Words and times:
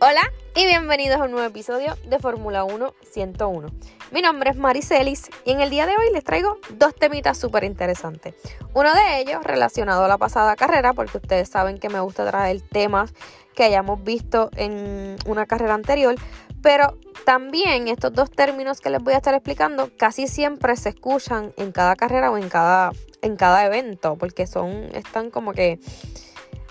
Hola 0.00 0.20
y 0.54 0.64
bienvenidos 0.64 1.20
a 1.20 1.24
un 1.24 1.32
nuevo 1.32 1.48
episodio 1.48 1.96
de 2.06 2.20
Fórmula 2.20 2.62
1 2.62 2.94
101. 3.10 3.68
Mi 4.12 4.22
nombre 4.22 4.50
es 4.50 4.56
Maricelis 4.56 5.28
y 5.44 5.50
en 5.50 5.60
el 5.60 5.70
día 5.70 5.86
de 5.86 5.92
hoy 5.92 6.12
les 6.12 6.22
traigo 6.22 6.58
dos 6.70 6.94
temitas 6.94 7.36
súper 7.36 7.64
interesantes. 7.64 8.36
Uno 8.74 8.94
de 8.94 9.18
ellos 9.18 9.42
relacionado 9.42 10.04
a 10.04 10.08
la 10.08 10.16
pasada 10.16 10.54
carrera, 10.54 10.92
porque 10.92 11.16
ustedes 11.16 11.48
saben 11.48 11.78
que 11.78 11.88
me 11.88 11.98
gusta 11.98 12.24
traer 12.30 12.60
temas 12.60 13.12
que 13.56 13.64
hayamos 13.64 14.04
visto 14.04 14.50
en 14.54 15.16
una 15.26 15.46
carrera 15.46 15.74
anterior, 15.74 16.14
pero 16.62 16.96
también 17.24 17.88
estos 17.88 18.12
dos 18.12 18.30
términos 18.30 18.80
que 18.80 18.90
les 18.90 19.02
voy 19.02 19.14
a 19.14 19.16
estar 19.16 19.34
explicando 19.34 19.90
casi 19.96 20.28
siempre 20.28 20.76
se 20.76 20.90
escuchan 20.90 21.52
en 21.56 21.72
cada 21.72 21.96
carrera 21.96 22.30
o 22.30 22.38
en 22.38 22.48
cada, 22.48 22.92
en 23.20 23.34
cada 23.34 23.66
evento, 23.66 24.14
porque 24.14 24.46
son, 24.46 24.70
están 24.94 25.32
como 25.32 25.54
que 25.54 25.80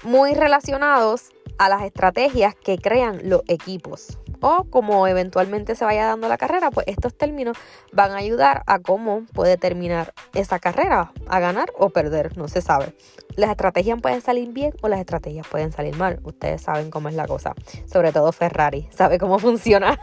muy 0.03 0.33
relacionados 0.33 1.33
a 1.57 1.69
las 1.69 1.83
estrategias 1.83 2.55
que 2.55 2.77
crean 2.77 3.21
los 3.23 3.41
equipos. 3.47 4.17
O 4.41 4.65
como 4.69 5.07
eventualmente 5.07 5.75
se 5.75 5.83
vaya 5.85 6.05
dando 6.05 6.27
la 6.27 6.37
carrera, 6.37 6.69
pues 6.69 6.87
estos 6.87 7.17
términos 7.17 7.57
van 7.91 8.11
a 8.11 8.17
ayudar 8.17 8.63
a 8.67 8.79
cómo 8.79 9.25
puede 9.33 9.57
terminar 9.57 10.13
esa 10.33 10.59
carrera, 10.59 11.11
a 11.27 11.39
ganar 11.39 11.71
o 11.77 11.89
perder, 11.89 12.37
no 12.37 12.47
se 12.47 12.61
sabe. 12.61 12.93
Las 13.35 13.49
estrategias 13.49 13.99
pueden 14.01 14.21
salir 14.21 14.51
bien 14.51 14.73
o 14.81 14.87
las 14.87 14.99
estrategias 14.99 15.47
pueden 15.47 15.71
salir 15.71 15.95
mal. 15.95 16.19
Ustedes 16.23 16.61
saben 16.61 16.91
cómo 16.91 17.09
es 17.09 17.15
la 17.15 17.27
cosa. 17.27 17.55
Sobre 17.85 18.11
todo 18.11 18.31
Ferrari 18.31 18.87
sabe 18.95 19.17
cómo 19.17 19.39
funciona. 19.39 19.99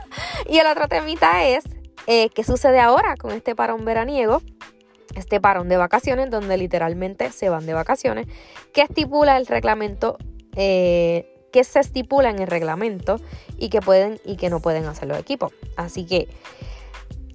Y 0.49 0.59
el 0.59 0.67
otro 0.67 0.89
temita 0.89 1.45
es 1.45 1.65
eh, 2.07 2.29
qué 2.31 2.45
sucede 2.45 2.81
ahora 2.81 3.17
con 3.17 3.31
este 3.31 3.55
parón 3.55 3.85
veraniego 3.85 4.43
este 5.15 5.41
parón 5.41 5.69
de 5.69 5.77
vacaciones, 5.77 6.31
donde 6.31 6.57
literalmente 6.57 7.31
se 7.31 7.49
van 7.49 7.67
de 7.67 7.75
vacaciones, 7.75 8.27
que 8.73 8.83
estipula 8.83 9.37
el 9.37 9.47
reglamento, 9.47 10.19
eh, 10.57 11.34
que 11.55 11.63
se 11.63 11.79
estipula 11.79 12.31
en 12.31 12.41
el 12.41 12.49
reglamento 12.49 13.21
y 13.59 13.69
que 13.69 13.81
pueden 13.81 14.19
y 14.25 14.35
que 14.35 14.51
no 14.51 14.59
pueden 14.59 14.87
hacer 14.87 15.07
los 15.07 15.17
equipos. 15.17 15.53
Así 15.77 16.05
que 16.05 16.27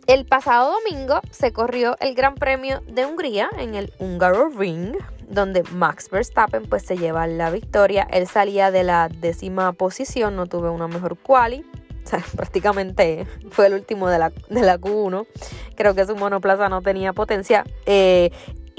el 0.08 0.26
pasado 0.26 0.74
domingo 0.74 1.22
se 1.32 1.54
corrió 1.54 1.96
el 2.02 2.16
Gran 2.16 2.36
Premio 2.36 2.82
de 2.86 3.06
Hungría 3.06 3.50
en 3.58 3.76
el 3.76 3.94
Húngaro 3.98 4.50
Ring, 4.50 4.94
donde 5.30 5.64
Max 5.72 6.10
Verstappen 6.10 6.68
pues 6.68 6.84
se 6.84 6.98
lleva 6.98 7.28
la 7.28 7.50
victoria. 7.50 8.06
Él 8.12 8.28
salía 8.28 8.72
de 8.72 8.84
la 8.84 9.08
décima 9.08 9.72
posición, 9.72 10.36
no 10.36 10.48
tuve 10.48 10.70
una 10.70 10.90
mejor 10.90 11.18
quali. 11.18 11.64
O 12.04 12.08
sea, 12.10 12.22
prácticamente 12.36 13.26
fue 13.52 13.68
el 13.68 13.74
último 13.74 14.10
de 14.10 14.20
la, 14.20 14.34
de 14.50 14.62
la 14.64 14.80
Q1. 14.82 15.28
Creo 15.76 15.96
que 15.96 16.06
su 16.06 16.18
monoplaza 16.18 16.68
no 16.68 16.82
tenía 16.82 17.14
potencia. 17.14 17.64
Eh, 17.86 18.32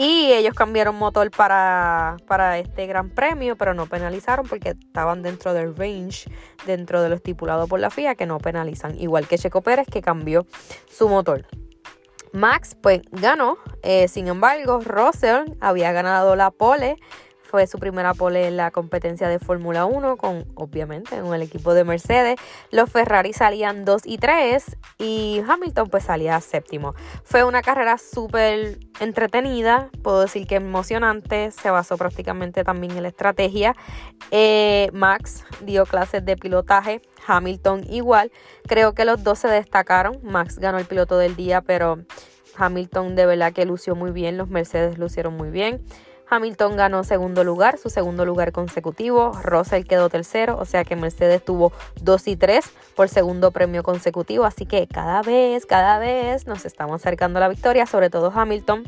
y 0.03 0.33
ellos 0.33 0.55
cambiaron 0.55 0.95
motor 0.95 1.31
para, 1.31 2.17
para 2.27 2.57
este 2.57 2.87
gran 2.87 3.11
premio, 3.11 3.57
pero 3.57 3.75
no 3.75 3.85
penalizaron 3.85 4.47
porque 4.47 4.71
estaban 4.71 5.21
dentro 5.21 5.53
del 5.53 5.77
range, 5.77 6.31
dentro 6.65 7.03
de 7.03 7.11
lo 7.11 7.17
estipulado 7.17 7.67
por 7.67 7.81
la 7.81 7.91
FIA, 7.91 8.15
que 8.15 8.25
no 8.25 8.39
penalizan. 8.39 8.99
Igual 8.99 9.29
que 9.29 9.37
Checo 9.37 9.61
Pérez, 9.61 9.87
que 9.93 10.01
cambió 10.01 10.47
su 10.91 11.07
motor. 11.07 11.45
Max, 12.33 12.79
pues 12.81 13.03
ganó. 13.11 13.59
Eh, 13.83 14.09
sin 14.09 14.29
embargo, 14.29 14.81
Russell 14.81 15.53
había 15.61 15.93
ganado 15.93 16.35
la 16.35 16.51
pole 16.51 16.97
fue 17.51 17.67
su 17.67 17.79
primera 17.81 18.15
pole 18.15 18.47
en 18.47 18.57
la 18.57 18.71
competencia 18.71 19.29
de 19.29 19.41
Fórmula 19.41 19.85
1 19.85 20.17
con, 20.17 20.47
obviamente, 20.55 21.21
con 21.21 21.35
el 21.35 21.43
equipo 21.43 21.75
de 21.75 21.83
Mercedes. 21.83 22.37
Los 22.71 22.91
Ferrari 22.91 23.33
salían 23.33 23.85
2 23.85 24.03
y 24.05 24.19
3 24.19 24.77
y 24.99 25.43
Hamilton 25.49 25.89
pues 25.89 26.05
salía 26.05 26.41
séptimo. 26.41 26.95
Fue 27.25 27.43
una 27.43 27.63
carrera 27.63 27.99
súper 27.99 28.79
entretenida, 29.01 29.91
puedo 30.03 30.21
decir 30.21 30.47
que 30.47 30.57
emocionante, 30.57 31.51
se 31.51 31.71
basó 31.71 31.97
prácticamente 31.97 32.63
también 32.63 32.97
en 32.97 33.03
la 33.03 33.09
estrategia. 33.09 33.75
Eh, 34.31 34.89
Max 34.93 35.45
dio 35.63 35.87
clases 35.87 36.25
de 36.25 36.37
pilotaje, 36.37 37.03
Hamilton 37.27 37.85
igual. 37.91 38.31
Creo 38.69 38.95
que 38.95 39.05
los 39.05 39.25
dos 39.25 39.41
se 39.41 39.49
destacaron. 39.49 40.21
Max 40.23 40.61
ganó 40.61 40.79
el 40.79 40.85
piloto 40.85 41.19
del 41.19 41.35
día, 41.35 41.63
pero 41.63 41.99
Hamilton 42.57 43.17
de 43.17 43.27
verdad 43.27 43.53
que 43.53 43.65
lució 43.65 43.97
muy 43.97 44.13
bien, 44.13 44.37
los 44.37 44.49
Mercedes 44.49 44.99
lucieron 44.99 45.37
muy 45.37 45.51
bien. 45.51 45.83
Hamilton 46.31 46.77
ganó 46.77 47.03
segundo 47.03 47.43
lugar, 47.43 47.77
su 47.77 47.91
segundo 47.91 48.25
lugar 48.25 48.53
consecutivo. 48.53 49.33
Russell 49.43 49.85
quedó 49.85 50.09
tercero, 50.09 50.57
o 50.59 50.65
sea 50.65 50.85
que 50.85 50.95
Mercedes 50.95 51.45
tuvo 51.45 51.73
2 52.03 52.29
y 52.29 52.37
3 52.37 52.65
por 52.95 53.09
segundo 53.09 53.51
premio 53.51 53.83
consecutivo. 53.83 54.45
Así 54.45 54.65
que 54.65 54.87
cada 54.87 55.23
vez, 55.23 55.67
cada 55.67 55.99
vez 55.99 56.47
nos 56.47 56.65
estamos 56.65 57.03
acercando 57.03 57.39
a 57.39 57.41
la 57.41 57.49
victoria, 57.49 57.85
sobre 57.87 58.11
todo 58.11 58.33
Hamilton 58.35 58.85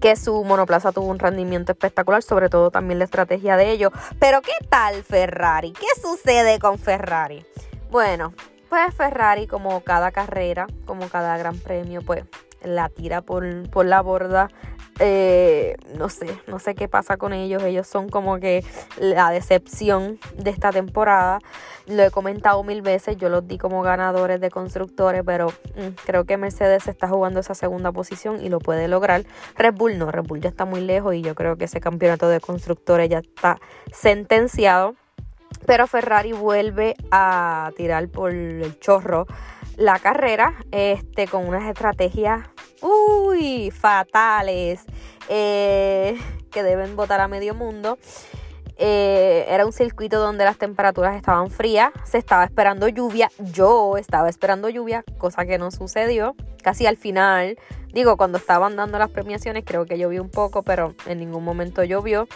que 0.00 0.16
su 0.16 0.44
monoplaza 0.44 0.92
tuvo 0.92 1.08
un 1.08 1.18
rendimiento 1.18 1.72
espectacular, 1.72 2.22
sobre 2.22 2.48
todo 2.48 2.70
también 2.70 2.98
la 2.98 3.04
estrategia 3.04 3.56
de 3.56 3.70
ellos. 3.70 3.92
Pero 4.18 4.40
¿qué 4.40 4.54
tal 4.68 5.02
Ferrari? 5.04 5.72
¿Qué 5.72 6.00
sucede 6.00 6.58
con 6.58 6.78
Ferrari? 6.78 7.44
Bueno, 7.90 8.32
pues 8.70 8.94
Ferrari 8.94 9.46
como 9.46 9.82
cada 9.82 10.10
carrera, 10.10 10.66
como 10.86 11.08
cada 11.08 11.36
gran 11.36 11.58
premio, 11.58 12.00
pues 12.00 12.24
la 12.62 12.88
tira 12.88 13.20
por, 13.20 13.68
por 13.70 13.84
la 13.84 14.00
borda 14.00 14.48
eh, 15.02 15.76
no 15.96 16.10
sé, 16.10 16.26
no 16.46 16.58
sé 16.58 16.74
qué 16.74 16.86
pasa 16.86 17.16
con 17.16 17.32
ellos. 17.32 17.62
Ellos 17.62 17.86
son 17.86 18.08
como 18.08 18.38
que 18.38 18.62
la 18.98 19.30
decepción 19.30 20.18
de 20.36 20.50
esta 20.50 20.70
temporada. 20.70 21.38
Lo 21.86 22.02
he 22.02 22.10
comentado 22.10 22.62
mil 22.62 22.82
veces, 22.82 23.16
yo 23.16 23.30
los 23.30 23.48
di 23.48 23.56
como 23.56 23.82
ganadores 23.82 24.40
de 24.40 24.50
constructores, 24.50 25.22
pero 25.24 25.48
mm, 25.48 25.94
creo 26.04 26.24
que 26.24 26.36
Mercedes 26.36 26.86
está 26.86 27.08
jugando 27.08 27.40
esa 27.40 27.54
segunda 27.54 27.90
posición 27.90 28.44
y 28.44 28.50
lo 28.50 28.58
puede 28.58 28.88
lograr. 28.88 29.24
Red 29.56 29.74
Bull 29.74 29.98
no, 29.98 30.10
Red 30.10 30.24
Bull 30.24 30.40
ya 30.40 30.50
está 30.50 30.66
muy 30.66 30.82
lejos 30.82 31.14
y 31.14 31.22
yo 31.22 31.34
creo 31.34 31.56
que 31.56 31.64
ese 31.64 31.80
campeonato 31.80 32.28
de 32.28 32.40
constructores 32.40 33.08
ya 33.08 33.18
está 33.18 33.58
sentenciado. 33.92 34.94
Pero 35.66 35.86
Ferrari 35.86 36.32
vuelve 36.32 36.94
a 37.10 37.70
tirar 37.76 38.08
por 38.08 38.30
el 38.30 38.78
chorro 38.78 39.26
la 39.76 39.98
carrera 39.98 40.54
este, 40.70 41.26
con 41.26 41.48
unas 41.48 41.68
estrategias 41.68 42.48
fatales 43.70 44.84
eh, 45.28 46.18
que 46.50 46.62
deben 46.62 46.96
votar 46.96 47.20
a 47.20 47.28
medio 47.28 47.54
mundo. 47.54 47.98
Eh, 48.82 49.44
era 49.48 49.66
un 49.66 49.74
circuito 49.74 50.18
donde 50.18 50.44
las 50.44 50.56
temperaturas 50.56 51.14
estaban 51.14 51.50
frías, 51.50 51.90
se 52.04 52.16
estaba 52.16 52.44
esperando 52.44 52.88
lluvia, 52.88 53.30
yo 53.52 53.98
estaba 53.98 54.30
esperando 54.30 54.70
lluvia, 54.70 55.04
cosa 55.18 55.44
que 55.44 55.58
no 55.58 55.70
sucedió, 55.70 56.34
casi 56.62 56.86
al 56.86 56.96
final, 56.96 57.58
digo, 57.92 58.16
cuando 58.16 58.38
estaban 58.38 58.76
dando 58.76 58.98
las 58.98 59.10
premiaciones 59.10 59.64
creo 59.66 59.84
que 59.84 59.98
llovió 59.98 60.22
un 60.22 60.30
poco, 60.30 60.62
pero 60.62 60.94
en 61.04 61.18
ningún 61.18 61.44
momento 61.44 61.84
llovió. 61.84 62.26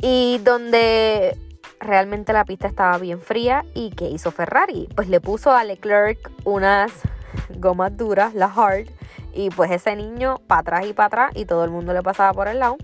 Y 0.00 0.38
donde 0.44 1.36
realmente 1.80 2.32
la 2.32 2.44
pista 2.44 2.68
estaba 2.68 2.96
bien 2.98 3.20
fría 3.20 3.64
y 3.74 3.90
¿qué 3.90 4.08
hizo 4.08 4.30
Ferrari? 4.30 4.88
Pues 4.94 5.08
le 5.08 5.20
puso 5.20 5.50
a 5.50 5.64
Leclerc 5.64 6.30
unas 6.44 6.92
gomas 7.56 7.96
duras, 7.96 8.34
las 8.34 8.56
hard, 8.56 8.88
y 9.32 9.50
pues 9.50 9.70
ese 9.70 9.96
niño 9.96 10.40
para 10.46 10.60
atrás 10.60 10.86
y 10.86 10.92
para 10.92 11.06
atrás 11.06 11.32
y 11.34 11.44
todo 11.44 11.64
el 11.64 11.70
mundo 11.70 11.92
le 11.92 12.02
pasaba 12.02 12.32
por 12.32 12.48
el 12.48 12.58
lado. 12.58 12.76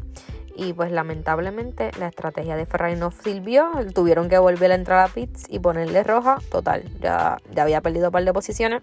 Y 0.58 0.72
pues 0.72 0.90
lamentablemente 0.90 1.90
la 1.98 2.08
estrategia 2.08 2.56
de 2.56 2.64
Ferrari 2.64 2.96
no 2.96 3.10
sirvió. 3.10 3.70
Tuvieron 3.94 4.30
que 4.30 4.38
volver 4.38 4.72
a 4.72 4.74
entrar 4.74 5.04
a 5.04 5.08
pits 5.08 5.44
y 5.50 5.58
ponerle 5.58 6.02
roja. 6.02 6.38
Total, 6.50 6.82
ya, 6.98 7.36
ya 7.52 7.62
había 7.62 7.82
perdido 7.82 8.06
un 8.06 8.12
par 8.12 8.24
de 8.24 8.32
posiciones. 8.32 8.80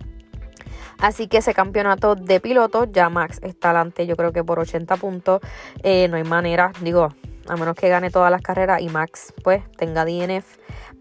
Así 0.99 1.27
que 1.27 1.37
ese 1.37 1.55
campeonato 1.55 2.15
de 2.15 2.39
pilotos, 2.39 2.89
ya 2.91 3.09
Max 3.09 3.39
está 3.41 3.71
adelante, 3.71 4.05
yo 4.05 4.15
creo 4.15 4.31
que 4.31 4.43
por 4.43 4.59
80 4.59 4.95
puntos. 4.97 5.41
Eh, 5.81 6.07
no 6.09 6.17
hay 6.17 6.23
manera, 6.23 6.71
digo, 6.81 7.09
a 7.47 7.55
menos 7.55 7.75
que 7.75 7.89
gane 7.89 8.09
todas 8.09 8.31
las 8.31 8.41
carreras 8.41 8.81
y 8.81 8.89
Max 8.89 9.33
pues 9.43 9.63
tenga 9.71 10.05
DNF, 10.05 10.57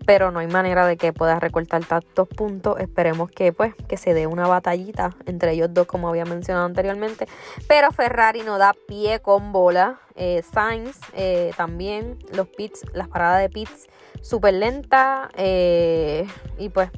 pero 0.07 0.31
no 0.31 0.41
hay 0.41 0.47
manera 0.47 0.87
de 0.87 0.97
que 0.97 1.13
pueda 1.13 1.39
recortar 1.39 1.85
tantos 1.85 2.29
puntos. 2.29 2.81
Esperemos 2.81 3.31
que 3.31 3.53
pues 3.53 3.75
que 3.89 3.97
se 3.97 4.15
dé 4.15 4.27
una 4.27 4.47
batallita 4.47 5.15
entre 5.27 5.53
ellos 5.53 5.69
dos 5.73 5.87
como 5.87 6.09
había 6.09 6.25
mencionado 6.25 6.67
anteriormente, 6.67 7.27
pero 7.69 7.93
Ferrari 7.93 8.43
no 8.43 8.59
da 8.59 8.75
pie 8.87 9.21
con 9.21 9.53
bola. 9.53 10.01
Eh, 10.15 10.43
Sainz 10.53 10.99
eh, 11.15 11.53
también 11.57 12.19
los 12.35 12.47
pits, 12.49 12.85
las 12.93 13.09
paradas 13.09 13.41
de 13.41 13.49
pits 13.49 13.87
súper 14.21 14.55
lenta 14.55 15.31
eh, 15.37 16.27
y 16.59 16.69
pues 16.69 16.91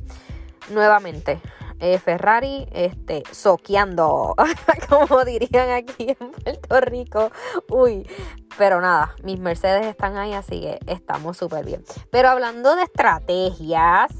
nuevamente 0.70 1.40
eh, 1.84 1.98
Ferrari 1.98 2.66
este, 2.72 3.24
soqueando, 3.30 4.34
como 4.88 5.22
dirían 5.22 5.68
aquí 5.70 6.16
en 6.18 6.30
Puerto 6.30 6.80
Rico. 6.80 7.30
Uy, 7.68 8.08
pero 8.56 8.80
nada, 8.80 9.14
mis 9.22 9.38
Mercedes 9.38 9.84
están 9.84 10.16
ahí, 10.16 10.32
así 10.32 10.62
que 10.62 10.78
estamos 10.86 11.36
súper 11.36 11.66
bien. 11.66 11.84
Pero 12.10 12.30
hablando 12.30 12.74
de 12.74 12.84
estrategias, 12.84 14.12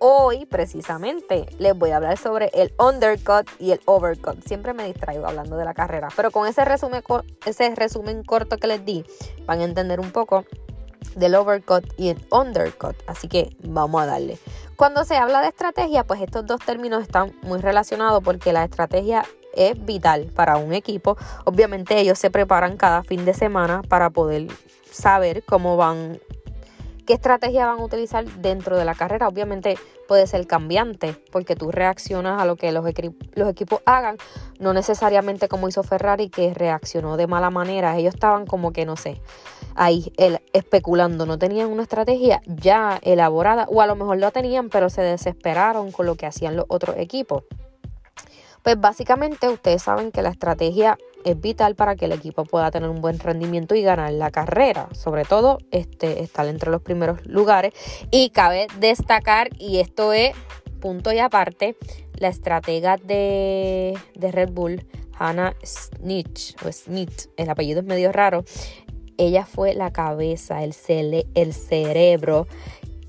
hoy 0.00 0.44
precisamente 0.44 1.46
les 1.58 1.74
voy 1.74 1.92
a 1.92 1.96
hablar 1.96 2.18
sobre 2.18 2.50
el 2.52 2.74
undercut 2.78 3.48
y 3.58 3.70
el 3.70 3.80
overcut. 3.86 4.44
Siempre 4.44 4.74
me 4.74 4.84
distraigo 4.84 5.26
hablando 5.26 5.56
de 5.56 5.64
la 5.64 5.72
carrera, 5.72 6.08
pero 6.14 6.30
con 6.30 6.46
ese 6.46 6.62
resumen, 6.66 7.02
ese 7.46 7.74
resumen 7.74 8.22
corto 8.22 8.58
que 8.58 8.66
les 8.66 8.84
di, 8.84 9.02
van 9.46 9.60
a 9.60 9.64
entender 9.64 9.98
un 9.98 10.10
poco 10.10 10.44
del 11.16 11.34
overcut 11.34 11.84
y 11.96 12.08
el 12.10 12.26
undercut. 12.30 12.96
Así 13.06 13.28
que 13.28 13.56
vamos 13.62 14.02
a 14.02 14.06
darle. 14.06 14.38
Cuando 14.76 15.04
se 15.04 15.16
habla 15.16 15.40
de 15.40 15.48
estrategia, 15.48 16.04
pues 16.04 16.20
estos 16.20 16.46
dos 16.46 16.60
términos 16.60 17.02
están 17.02 17.34
muy 17.42 17.60
relacionados 17.60 18.22
porque 18.22 18.52
la 18.52 18.64
estrategia 18.64 19.24
es 19.54 19.84
vital 19.84 20.30
para 20.34 20.56
un 20.56 20.72
equipo. 20.72 21.16
Obviamente 21.44 21.98
ellos 21.98 22.18
se 22.18 22.30
preparan 22.30 22.76
cada 22.76 23.02
fin 23.02 23.24
de 23.24 23.34
semana 23.34 23.82
para 23.82 24.10
poder 24.10 24.46
saber 24.90 25.42
cómo 25.44 25.76
van 25.76 26.20
qué 27.08 27.14
estrategia 27.14 27.64
van 27.64 27.80
a 27.80 27.84
utilizar 27.84 28.26
dentro 28.26 28.76
de 28.76 28.84
la 28.84 28.94
carrera. 28.94 29.28
Obviamente 29.28 29.78
puede 30.06 30.26
ser 30.26 30.46
cambiante 30.46 31.16
porque 31.32 31.56
tú 31.56 31.70
reaccionas 31.70 32.38
a 32.38 32.44
lo 32.44 32.56
que 32.56 32.70
los, 32.70 32.84
los 33.32 33.48
equipos 33.48 33.80
hagan, 33.86 34.18
no 34.60 34.74
necesariamente 34.74 35.48
como 35.48 35.68
hizo 35.68 35.82
Ferrari 35.82 36.28
que 36.28 36.52
reaccionó 36.52 37.16
de 37.16 37.26
mala 37.26 37.48
manera. 37.48 37.96
Ellos 37.96 38.12
estaban 38.12 38.44
como 38.44 38.74
que, 38.74 38.84
no 38.84 38.96
sé, 38.96 39.22
ahí 39.74 40.12
especulando, 40.52 41.24
no 41.24 41.38
tenían 41.38 41.70
una 41.70 41.84
estrategia 41.84 42.42
ya 42.44 42.98
elaborada 43.00 43.64
o 43.70 43.80
a 43.80 43.86
lo 43.86 43.96
mejor 43.96 44.18
lo 44.18 44.30
tenían 44.30 44.68
pero 44.68 44.90
se 44.90 45.00
desesperaron 45.00 45.92
con 45.92 46.04
lo 46.04 46.14
que 46.14 46.26
hacían 46.26 46.56
los 46.56 46.66
otros 46.68 46.96
equipos. 46.98 47.44
Pues 48.68 48.78
básicamente 48.78 49.48
ustedes 49.48 49.84
saben 49.84 50.12
que 50.12 50.20
la 50.20 50.28
estrategia 50.28 50.98
es 51.24 51.40
vital 51.40 51.74
para 51.74 51.96
que 51.96 52.04
el 52.04 52.12
equipo 52.12 52.44
pueda 52.44 52.70
tener 52.70 52.90
un 52.90 53.00
buen 53.00 53.18
rendimiento 53.18 53.74
y 53.74 53.80
ganar 53.80 54.12
la 54.12 54.30
carrera. 54.30 54.90
Sobre 54.92 55.24
todo 55.24 55.56
este, 55.70 56.22
estar 56.22 56.46
entre 56.46 56.70
los 56.70 56.82
primeros 56.82 57.24
lugares. 57.24 57.72
Y 58.10 58.28
cabe 58.28 58.66
destacar, 58.78 59.48
y 59.58 59.78
esto 59.78 60.12
es 60.12 60.36
punto 60.82 61.10
y 61.14 61.18
aparte, 61.18 61.78
la 62.18 62.28
estratega 62.28 62.98
de, 62.98 63.96
Red 64.14 64.50
Bull, 64.50 64.84
Hannah 65.18 65.56
Snitch, 65.64 66.54
o 66.62 66.70
Smith, 66.70 67.30
el 67.38 67.48
apellido 67.48 67.80
es 67.80 67.86
medio 67.86 68.12
raro. 68.12 68.44
Ella 69.16 69.46
fue 69.46 69.72
la 69.72 69.92
cabeza, 69.92 70.62
el, 70.62 70.74
el 71.34 71.54
cerebro 71.54 72.46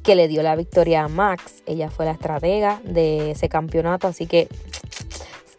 que 0.03 0.15
le 0.15 0.29
dio 0.29 0.41
la 0.41 0.55
victoria 0.55 1.03
a 1.03 1.07
Max. 1.09 1.63
Ella 1.65 1.89
fue 1.89 2.05
la 2.05 2.11
estratega 2.11 2.79
de 2.85 3.31
ese 3.31 3.49
campeonato, 3.49 4.07
así 4.07 4.25
que 4.25 4.47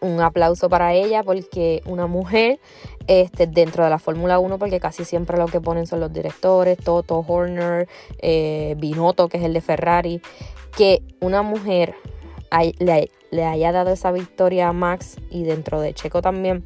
un 0.00 0.20
aplauso 0.20 0.68
para 0.68 0.94
ella 0.94 1.22
porque 1.22 1.82
una 1.86 2.06
mujer 2.06 2.58
este, 3.06 3.46
dentro 3.46 3.84
de 3.84 3.90
la 3.90 3.98
Fórmula 3.98 4.38
1, 4.38 4.58
porque 4.58 4.80
casi 4.80 5.04
siempre 5.04 5.36
lo 5.36 5.46
que 5.46 5.60
ponen 5.60 5.86
son 5.86 6.00
los 6.00 6.12
directores, 6.12 6.78
Toto 6.78 7.24
Horner, 7.26 7.88
eh, 8.18 8.74
Binotto, 8.78 9.28
que 9.28 9.38
es 9.38 9.44
el 9.44 9.52
de 9.52 9.60
Ferrari, 9.60 10.22
que 10.76 11.02
una 11.20 11.42
mujer 11.42 11.94
le, 12.78 13.44
haya 13.44 13.72
dado 13.72 13.90
esa 13.92 14.12
victoria 14.12 14.68
a 14.68 14.72
Max 14.72 15.16
y 15.30 15.44
dentro 15.44 15.80
de 15.80 15.94
Checo 15.94 16.22
también, 16.22 16.64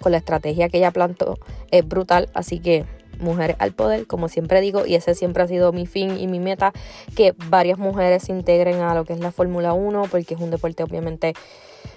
con 0.00 0.12
la 0.12 0.18
estrategia 0.18 0.68
que 0.68 0.78
ella 0.78 0.90
plantó, 0.90 1.38
es 1.70 1.86
brutal, 1.86 2.30
así 2.34 2.58
que 2.58 2.86
mujeres 3.18 3.56
al 3.58 3.72
poder, 3.72 4.06
como 4.06 4.28
siempre 4.28 4.62
digo, 4.62 4.86
y 4.86 4.94
ese 4.94 5.14
siempre 5.14 5.42
ha 5.42 5.46
sido 5.46 5.72
mi 5.72 5.86
fin 5.86 6.18
y 6.18 6.26
mi 6.26 6.40
meta, 6.40 6.72
que 7.14 7.34
varias 7.48 7.78
mujeres 7.78 8.24
se 8.24 8.32
integren 8.32 8.80
a 8.80 8.94
lo 8.94 9.04
que 9.04 9.12
es 9.12 9.20
la 9.20 9.30
Fórmula 9.30 9.74
1, 9.74 10.04
porque 10.10 10.34
es 10.34 10.40
un 10.40 10.50
deporte 10.50 10.82
obviamente 10.82 11.34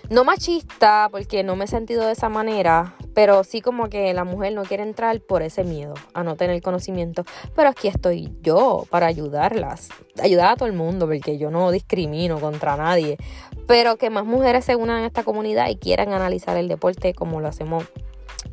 no 0.10 0.24
machista, 0.24 1.08
porque 1.12 1.44
no 1.44 1.56
me 1.56 1.66
he 1.66 1.68
sentido 1.68 2.06
de 2.06 2.14
esa 2.14 2.30
manera, 2.30 2.96
pero 3.14 3.44
sí 3.44 3.62
como 3.62 3.90
que 3.90 4.14
la 4.14 4.24
mujer 4.24 4.54
no 4.54 4.64
quiere 4.64 4.84
entrar 4.84 5.20
por 5.22 5.42
ese 5.42 5.64
miedo 5.64 5.94
a 6.14 6.24
no 6.24 6.36
tener 6.36 6.62
conocimiento. 6.62 7.26
Pero 7.56 7.70
aquí 7.70 7.88
estoy 7.88 8.32
yo 8.42 8.86
para 8.90 9.08
ayudarlas, 9.08 9.90
ayudar 10.22 10.52
a 10.52 10.56
todo 10.56 10.68
el 10.68 10.74
mundo, 10.74 11.08
porque 11.08 11.38
yo 11.38 11.52
no 11.52 11.72
discrimino 11.72 12.40
contra 12.40 12.76
nadie. 12.76 13.18
Pero 13.68 13.98
que 13.98 14.10
más 14.10 14.26
mujeres 14.26 14.66
se 14.66 14.76
unan 14.76 15.04
a 15.04 15.08
esta 15.08 15.24
comunidad 15.24 15.70
y 15.70 15.76
quieran 15.76 16.14
analizar 16.14 16.58
el 16.58 16.68
deporte 16.68 17.14
como 17.14 17.40
lo 17.40 17.48
hacemos 17.48 17.86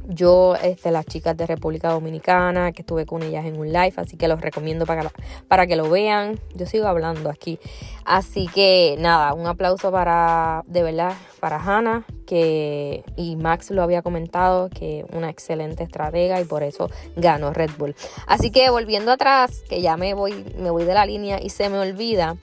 yo, 0.08 0.56
este, 0.62 0.90
las 0.90 1.06
chicas 1.06 1.36
de 1.36 1.46
República 1.46 1.90
Dominicana, 1.90 2.72
que 2.72 2.82
estuve 2.82 3.06
con 3.06 3.22
ellas 3.22 3.44
en 3.44 3.58
un 3.58 3.72
live, 3.72 3.94
así 3.96 4.16
que 4.16 4.28
los 4.28 4.40
recomiendo 4.40 4.86
para, 4.86 5.10
para 5.48 5.66
que 5.66 5.76
lo 5.76 5.88
vean. 5.88 6.38
Yo 6.54 6.66
sigo 6.66 6.86
hablando 6.86 7.30
aquí. 7.30 7.58
Así 8.04 8.48
que 8.48 8.96
nada, 8.98 9.34
un 9.34 9.46
aplauso 9.46 9.92
para, 9.92 10.64
de 10.66 10.82
verdad, 10.82 11.14
para 11.38 11.56
Hannah, 11.58 12.04
que, 12.26 13.04
y 13.16 13.36
Max 13.36 13.70
lo 13.70 13.82
había 13.82 14.02
comentado, 14.02 14.68
que 14.68 15.04
una 15.12 15.30
excelente 15.30 15.82
estratega 15.84 16.40
y 16.40 16.44
por 16.44 16.62
eso 16.62 16.90
ganó 17.16 17.52
Red 17.52 17.70
Bull. 17.78 17.94
Así 18.26 18.50
que 18.50 18.70
volviendo 18.70 19.12
atrás, 19.12 19.62
que 19.68 19.80
ya 19.80 19.96
me 19.96 20.14
voy, 20.14 20.44
me 20.58 20.70
voy 20.70 20.84
de 20.84 20.94
la 20.94 21.06
línea 21.06 21.40
y 21.42 21.50
se 21.50 21.68
me 21.68 21.78
olvida 21.78 22.36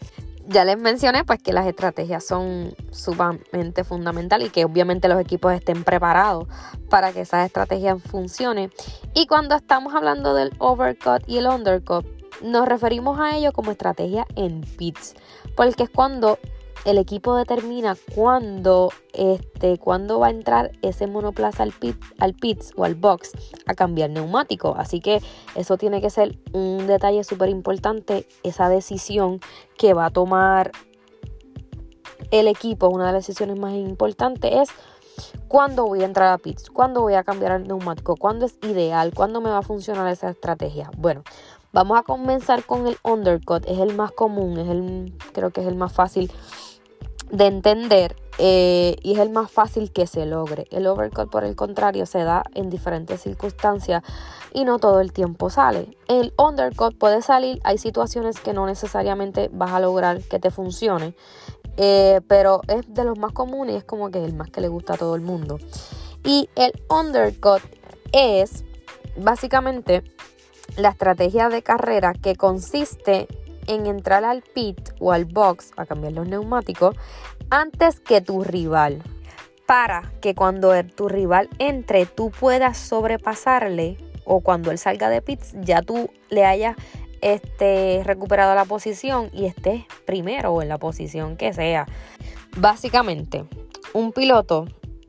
ya 0.47 0.63
les 0.63 0.77
mencioné 0.77 1.23
pues 1.25 1.41
que 1.41 1.51
las 1.51 1.67
estrategias 1.67 2.25
son 2.25 2.73
sumamente 2.91 3.83
fundamentales 3.83 4.47
y 4.47 4.51
que 4.51 4.65
obviamente 4.65 5.07
los 5.07 5.19
equipos 5.19 5.53
estén 5.53 5.83
preparados 5.83 6.47
para 6.89 7.11
que 7.11 7.21
esas 7.21 7.45
estrategias 7.45 8.01
funcionen. 8.01 8.71
Y 9.13 9.27
cuando 9.27 9.55
estamos 9.55 9.94
hablando 9.94 10.33
del 10.33 10.53
overcut 10.59 11.21
y 11.27 11.38
el 11.38 11.47
undercut, 11.47 12.05
nos 12.41 12.67
referimos 12.67 13.19
a 13.19 13.35
ello 13.35 13.51
como 13.51 13.71
estrategia 13.71 14.25
en 14.35 14.61
pits, 14.61 15.15
porque 15.55 15.83
es 15.83 15.89
cuando 15.89 16.39
el 16.88 16.98
equipo 16.98 17.36
determina 17.36 17.98
cuándo, 18.16 18.94
este, 19.12 19.78
va 19.86 20.28
a 20.28 20.30
entrar 20.30 20.72
ese 20.81 21.06
monoplaza 21.06 21.63
al, 21.63 21.74
pit, 21.74 22.01
al 22.18 22.34
pits 22.34 22.72
o 22.78 22.86
al 22.86 22.95
box 22.95 23.34
a 23.66 23.74
cambiar 23.74 24.10
neumático. 24.10 24.74
Así 24.78 25.01
que 25.01 25.22
eso 25.56 25.78
tiene 25.78 26.00
que 26.00 26.10
ser 26.10 26.39
un 26.54 26.88
detalle 26.88 27.25
súper 27.25 27.50
importante, 27.50 28.25
esa 28.44 28.69
decisión 28.69 29.42
que 29.78 29.94
va 29.94 30.06
a 30.06 30.12
tomar 30.12 30.72
el 32.31 32.48
equipo, 32.48 32.88
una 32.88 33.07
de 33.07 33.13
las 33.13 33.28
decisiones 33.28 33.60
más 33.60 33.74
importantes 33.74 34.51
es 34.54 34.69
cuándo 35.50 35.86
voy 35.86 36.04
a 36.04 36.06
entrar 36.06 36.31
a 36.31 36.38
pits, 36.38 36.69
cuándo 36.69 37.01
voy 37.01 37.16
a 37.16 37.25
cambiar 37.25 37.51
el 37.51 37.68
neumático, 37.68 38.16
cuándo 38.16 38.45
es 38.45 38.57
ideal, 38.62 39.13
cuándo 39.13 39.42
me 39.42 39.50
va 39.50 39.57
a 39.57 39.62
funcionar 39.62 40.07
esa 40.07 40.30
estrategia. 40.30 40.89
Bueno, 40.95 41.24
vamos 41.74 42.00
a 42.00 42.04
comenzar 42.04 42.63
con 42.63 42.88
el 42.88 42.95
undercut, 43.04 43.66
es 43.68 43.80
el 43.80 43.94
más 43.94 44.13
común, 44.13 44.57
es 44.57 44.69
el 44.69 45.13
creo 45.34 45.51
que 45.51 45.60
es 45.60 45.68
el 45.68 45.75
más 45.75 45.92
fácil 45.92 46.31
de 47.31 47.45
entender 47.45 48.15
eh, 48.38 48.95
y 49.01 49.13
es 49.13 49.19
el 49.19 49.29
más 49.29 49.51
fácil 49.51 49.91
que 49.91 50.07
se 50.07 50.25
logre. 50.25 50.68
El 50.69 50.88
overcut, 50.88 51.29
por 51.29 51.44
el 51.44 51.56
contrario, 51.56 52.06
se 52.06 52.24
da 52.24 52.44
en 52.53 52.69
diferentes 52.69 53.21
circunstancias 53.21 54.03
y 54.53 54.63
no 54.63 54.79
todo 54.79 55.01
el 55.01 55.12
tiempo 55.12 55.50
sale. 55.50 55.98
El 56.07 56.34
undercut 56.38 56.98
puede 56.98 57.22
salir, 57.22 57.60
hay 57.63 57.77
situaciones 57.77 58.39
que 58.39 58.53
no 58.53 58.65
necesariamente 58.65 59.50
vas 59.51 59.72
a 59.72 59.79
lograr 59.79 60.22
que 60.22 60.39
te 60.39 60.51
funcione, 60.51 61.15
eh, 61.77 62.22
pero 62.27 62.62
es 62.67 62.93
de 62.93 63.03
los 63.03 63.17
más 63.17 63.34
comunes 63.34 63.75
y 63.75 63.77
es 63.77 63.84
como 63.84 64.12
que 64.12 64.24
el 64.24 64.34
más 64.34 64.50
que 64.50 64.62
le 64.62 64.67
gusta 64.67 64.93
a 64.93 64.98
todo 64.98 65.15
el 65.15 65.22
mundo. 65.22 65.57
Y 66.24 66.50
el 66.55 66.74
undercut 66.89 67.62
es 68.12 68.63
básicamente 69.17 70.03
la 70.75 70.89
estrategia 70.89 71.50
de 71.50 71.63
carrera 71.63 72.13
que 72.13 72.36
consiste 72.36 73.27
en 73.67 73.86
entrar 73.86 74.24
al 74.24 74.41
pit 74.41 74.89
o 75.00 75.12
al 75.12 75.25
box 75.25 75.71
a 75.77 75.86
cambiar 75.86 76.13
los 76.13 76.27
neumáticos 76.27 76.95
antes 77.50 78.00
que 78.00 78.21
tu 78.21 78.43
rival. 78.43 79.03
Para 79.65 80.12
que 80.21 80.33
cuando 80.33 80.71
tu 80.86 81.09
rival 81.09 81.50
entre 81.59 82.05
tú 82.05 82.31
puedas 82.31 82.77
sobrepasarle 82.77 83.97
o 84.24 84.39
cuando 84.41 84.71
él 84.71 84.77
salga 84.77 85.09
de 85.09 85.21
pits 85.21 85.53
ya 85.62 85.81
tú 85.81 86.09
le 86.29 86.45
hayas 86.45 86.75
este, 87.21 88.01
recuperado 88.03 88.55
la 88.55 88.65
posición 88.65 89.29
y 89.33 89.45
estés 89.45 89.83
primero 90.05 90.53
o 90.53 90.62
en 90.62 90.69
la 90.69 90.77
posición 90.77 91.38
que 91.38 91.53
sea. 91.53 91.86
Básicamente, 92.57 93.45
un 93.93 94.12
piloto 94.12 94.65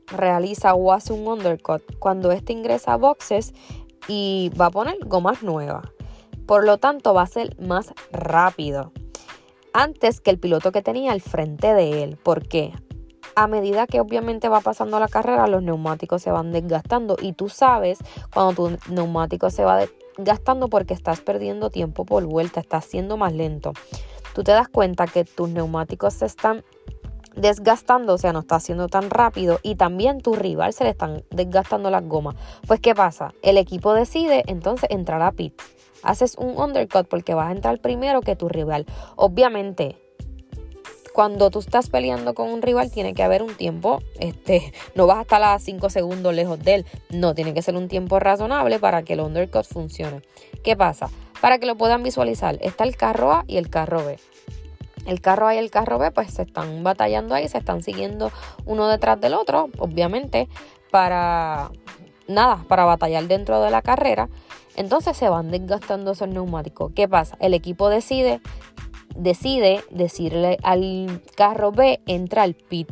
realiza 0.07 0.73
o 0.73 0.91
hace 0.91 1.13
un 1.13 1.27
undercut 1.27 1.83
cuando 1.99 2.31
éste 2.31 2.53
ingresa 2.53 2.93
a 2.93 2.97
boxes 2.97 3.53
y 4.07 4.51
va 4.59 4.67
a 4.67 4.71
poner 4.71 4.97
gomas 5.05 5.43
nuevas. 5.43 5.85
Por 6.49 6.65
lo 6.65 6.79
tanto, 6.79 7.13
va 7.13 7.21
a 7.21 7.27
ser 7.27 7.55
más 7.61 7.93
rápido 8.11 8.91
antes 9.71 10.19
que 10.19 10.31
el 10.31 10.39
piloto 10.39 10.71
que 10.71 10.81
tenía 10.81 11.11
al 11.11 11.21
frente 11.21 11.75
de 11.75 12.01
él. 12.01 12.17
¿Por 12.17 12.47
qué? 12.47 12.73
A 13.35 13.45
medida 13.45 13.85
que 13.85 13.99
obviamente 14.01 14.49
va 14.49 14.59
pasando 14.59 14.99
la 14.99 15.07
carrera, 15.09 15.45
los 15.45 15.61
neumáticos 15.61 16.23
se 16.23 16.31
van 16.31 16.51
desgastando 16.51 17.17
y 17.21 17.33
tú 17.33 17.49
sabes 17.49 17.99
cuando 18.33 18.55
tu 18.55 18.91
neumático 18.91 19.51
se 19.51 19.63
va 19.63 19.85
desgastando 20.17 20.69
porque 20.69 20.95
estás 20.95 21.21
perdiendo 21.21 21.69
tiempo 21.69 22.03
por 22.03 22.25
vuelta, 22.25 22.61
estás 22.61 22.83
siendo 22.83 23.15
más 23.15 23.31
lento. 23.31 23.73
Tú 24.33 24.41
te 24.41 24.51
das 24.51 24.69
cuenta 24.69 25.05
que 25.05 25.25
tus 25.25 25.49
neumáticos 25.49 26.15
se 26.15 26.25
están 26.25 26.63
desgastando, 27.35 28.15
o 28.15 28.17
sea, 28.17 28.33
no 28.33 28.39
está 28.39 28.55
haciendo 28.55 28.87
tan 28.87 29.11
rápido 29.11 29.59
y 29.61 29.75
también 29.75 30.19
tu 30.19 30.33
rival 30.33 30.73
se 30.73 30.83
le 30.83 30.89
están 30.89 31.23
desgastando 31.29 31.91
las 31.91 32.07
gomas. 32.07 32.33
Pues 32.65 32.79
¿qué 32.79 32.95
pasa? 32.95 33.35
El 33.43 33.59
equipo 33.59 33.93
decide 33.93 34.45
entonces 34.47 34.89
entrar 34.89 35.21
a 35.21 35.31
pit 35.31 35.53
haces 36.03 36.35
un 36.37 36.57
undercut 36.57 37.07
porque 37.07 37.33
vas 37.33 37.49
a 37.49 37.51
entrar 37.51 37.79
primero 37.79 38.21
que 38.21 38.35
tu 38.35 38.49
rival. 38.49 38.85
Obviamente, 39.15 39.97
cuando 41.13 41.49
tú 41.49 41.59
estás 41.59 41.89
peleando 41.89 42.33
con 42.33 42.49
un 42.49 42.61
rival 42.61 42.91
tiene 42.91 43.13
que 43.13 43.23
haber 43.23 43.43
un 43.43 43.53
tiempo, 43.55 44.01
este, 44.19 44.73
no 44.95 45.07
vas 45.07 45.17
a 45.17 45.21
estar 45.21 45.43
a 45.43 45.59
5 45.59 45.89
segundos 45.89 46.33
lejos 46.33 46.59
de 46.63 46.75
él, 46.75 46.85
no, 47.09 47.35
tiene 47.35 47.53
que 47.53 47.61
ser 47.61 47.75
un 47.75 47.87
tiempo 47.87 48.19
razonable 48.19 48.79
para 48.79 49.03
que 49.03 49.13
el 49.13 49.21
undercut 49.21 49.65
funcione. 49.65 50.21
¿Qué 50.63 50.75
pasa? 50.75 51.09
Para 51.41 51.57
que 51.57 51.65
lo 51.65 51.75
puedan 51.75 52.03
visualizar, 52.03 52.57
está 52.61 52.83
el 52.83 52.95
carro 52.95 53.31
A 53.31 53.43
y 53.47 53.57
el 53.57 53.69
carro 53.69 54.05
B. 54.05 54.17
El 55.05 55.21
carro 55.21 55.47
A 55.47 55.55
y 55.55 55.57
el 55.57 55.71
carro 55.71 55.97
B 55.97 56.11
pues 56.11 56.33
se 56.33 56.43
están 56.43 56.83
batallando 56.83 57.33
ahí, 57.33 57.47
se 57.47 57.57
están 57.57 57.81
siguiendo 57.81 58.31
uno 58.65 58.87
detrás 58.87 59.19
del 59.19 59.33
otro, 59.33 59.69
obviamente, 59.77 60.47
para 60.91 61.71
nada, 62.27 62.63
para 62.67 62.85
batallar 62.85 63.27
dentro 63.27 63.61
de 63.61 63.71
la 63.71 63.81
carrera. 63.81 64.29
Entonces 64.79 65.17
se 65.17 65.27
van 65.27 65.51
desgastando 65.51 66.11
esos 66.11 66.29
neumáticos. 66.29 66.93
¿Qué 66.95 67.09
pasa? 67.09 67.35
El 67.41 67.53
equipo 67.53 67.89
decide 67.89 68.39
decide 69.13 69.83
decirle 69.91 70.57
al 70.63 71.21
carro 71.35 71.73
B, 71.73 71.99
entra 72.07 72.43
al 72.43 72.53
pit. 72.53 72.87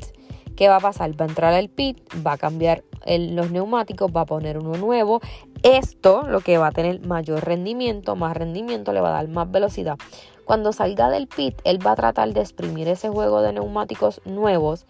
¿Qué 0.58 0.67
va 0.67 0.75
a 0.75 0.79
pasar? 0.82 1.10
Va 1.20 1.24
a 1.24 1.29
entrar 1.29 1.53
al 1.53 1.70
pit, 1.70 1.98
va 2.25 2.34
a 2.34 2.38
cambiar 2.38 2.84
los 3.08 3.51
neumáticos, 3.51 4.12
va 4.13 4.22
a 4.22 4.25
poner 4.25 4.58
uno 4.58 4.75
nuevo. 4.77 5.22
Esto 5.63 6.24
lo 6.24 6.41
que 6.41 6.58
va 6.58 6.67
a 6.67 6.72
tener 6.72 7.08
mayor 7.08 7.46
rendimiento, 7.46 8.17
más 8.17 8.36
rendimiento, 8.36 8.91
le 8.91 9.00
va 9.00 9.10
a 9.10 9.24
dar 9.24 9.29
más 9.29 9.50
velocidad. 9.50 9.98
Cuando 10.44 10.74
salga 10.74 11.10
del 11.10 11.27
pit, 11.27 11.56
él 11.63 11.79
va 11.86 11.91
a 11.91 11.96
tratar 11.96 12.34
de 12.34 12.41
exprimir 12.41 12.89
ese 12.89 13.08
juego 13.08 13.41
de 13.41 13.53
neumáticos 13.53 14.20
nuevos 14.25 14.86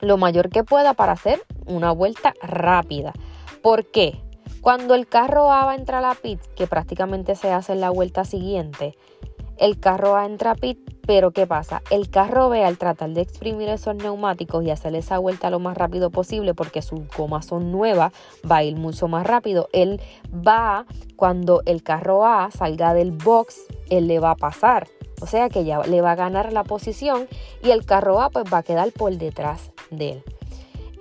lo 0.00 0.16
mayor 0.16 0.48
que 0.48 0.62
pueda 0.62 0.94
para 0.94 1.12
hacer 1.12 1.42
una 1.66 1.90
vuelta 1.90 2.34
rápida. 2.40 3.14
¿Por 3.62 3.90
qué? 3.90 4.23
Cuando 4.64 4.94
el 4.94 5.06
carro 5.06 5.52
A 5.52 5.66
va 5.66 5.72
a 5.72 5.74
entrar 5.74 6.06
a 6.06 6.14
pit, 6.14 6.40
que 6.56 6.66
prácticamente 6.66 7.34
se 7.34 7.52
hace 7.52 7.74
en 7.74 7.82
la 7.82 7.90
vuelta 7.90 8.24
siguiente, 8.24 8.96
el 9.58 9.78
carro 9.78 10.16
A 10.16 10.24
entra 10.24 10.52
a 10.52 10.54
pit, 10.54 10.78
pero 11.06 11.32
¿qué 11.32 11.46
pasa? 11.46 11.82
El 11.90 12.08
carro 12.08 12.48
B 12.48 12.64
al 12.64 12.78
tratar 12.78 13.10
de 13.10 13.20
exprimir 13.20 13.68
esos 13.68 13.94
neumáticos 13.94 14.64
y 14.64 14.70
hacer 14.70 14.94
esa 14.94 15.18
vuelta 15.18 15.50
lo 15.50 15.58
más 15.58 15.76
rápido 15.76 16.08
posible 16.08 16.54
porque 16.54 16.80
sus 16.80 17.00
gomas 17.14 17.44
son 17.44 17.72
nuevas, 17.72 18.14
va 18.50 18.56
a 18.56 18.64
ir 18.64 18.76
mucho 18.76 19.06
más 19.06 19.26
rápido. 19.26 19.68
Él 19.74 20.00
va, 20.32 20.86
cuando 21.14 21.60
el 21.66 21.82
carro 21.82 22.24
A 22.24 22.50
salga 22.50 22.94
del 22.94 23.12
box, 23.12 23.66
él 23.90 24.08
le 24.08 24.18
va 24.18 24.30
a 24.30 24.36
pasar. 24.36 24.88
O 25.20 25.26
sea 25.26 25.50
que 25.50 25.66
ya 25.66 25.80
le 25.80 26.00
va 26.00 26.12
a 26.12 26.16
ganar 26.16 26.54
la 26.54 26.64
posición 26.64 27.28
y 27.62 27.70
el 27.70 27.84
carro 27.84 28.22
A 28.22 28.30
pues 28.30 28.46
va 28.50 28.58
a 28.58 28.62
quedar 28.62 28.90
por 28.92 29.14
detrás 29.14 29.72
de 29.90 30.12
él. 30.12 30.24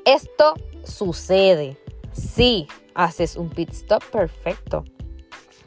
Esto 0.03 0.53
sucede 0.83 1.77
si 2.11 2.67
haces 2.95 3.35
un 3.37 3.49
pit 3.49 3.71
stop 3.71 4.03
perfecto. 4.11 4.83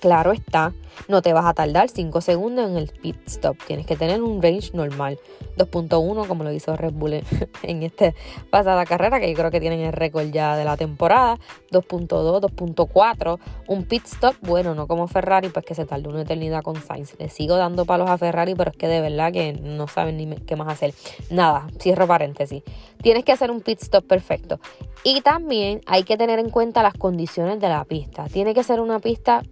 Claro 0.00 0.33
está, 0.33 0.73
no 1.09 1.23
te 1.23 1.33
vas 1.33 1.47
a 1.47 1.55
tardar 1.55 1.88
5 1.88 2.21
segundos 2.21 2.69
en 2.69 2.76
el 2.76 2.88
pit 2.88 3.17
stop. 3.26 3.57
Tienes 3.67 3.87
que 3.87 3.97
tener 3.97 4.23
un 4.23 4.43
range 4.43 4.73
normal. 4.75 5.19
2.1 5.57 6.26
como 6.26 6.45
lo 6.45 6.53
hizo 6.53 6.76
Red 6.76 6.93
Bull 6.93 7.15
en 7.62 7.83
esta 7.83 8.12
pasada 8.50 8.85
carrera, 8.85 9.21
que 9.21 9.31
yo 9.31 9.37
creo 9.37 9.50
que 9.50 9.61
tienen 9.61 9.81
el 9.81 9.93
récord 9.93 10.31
ya 10.31 10.57
de 10.57 10.65
la 10.65 10.76
temporada. 10.76 11.38
2.2, 11.71 12.41
2.4. 12.41 13.38
Un 13.69 13.85
pit 13.85 14.05
stop, 14.07 14.37
bueno, 14.43 14.75
no 14.75 14.87
como 14.87 15.09
Ferrari, 15.09 15.49
pues 15.49 15.65
que 15.65 15.75
se 15.75 15.87
tardó 15.87 16.11
una 16.11 16.23
eternidad 16.23 16.62
con 16.62 16.76
Sainz. 16.76 17.15
Le 17.19 17.29
sigo 17.29 17.57
dando 17.57 17.85
palos 17.87 18.11
a 18.11 18.19
Ferrari, 18.19 18.55
pero 18.55 18.71
es 18.71 18.76
que 18.76 18.88
de 18.88 19.00
verdad 19.00 19.33
que 19.33 19.55
no 19.55 19.88
saben 19.88 20.17
ni 20.17 20.26
qué 20.41 20.57
más 20.57 20.69
hacer. 20.69 20.93
Nada, 21.31 21.67
cierro 21.81 22.07
paréntesis. 22.07 22.62
Tienes 23.00 23.25
que 23.25 23.33
hacer 23.33 23.50
un 23.50 23.61
pit 23.61 23.81
stop 23.81 24.07
perfecto. 24.07 24.61
Y 25.05 25.21
también 25.21 25.81
hay 25.87 26.03
que 26.03 26.17
tener 26.17 26.38
en 26.38 26.50
cuenta 26.50 26.83
las 26.83 26.95
condiciones 26.95 27.61
de 27.61 27.69
la 27.69 27.85
pista. 27.85 28.26
Tiene 28.26 28.55
que 28.55 28.65
ser 28.65 28.81
una 28.81 28.99
pista 28.99 29.43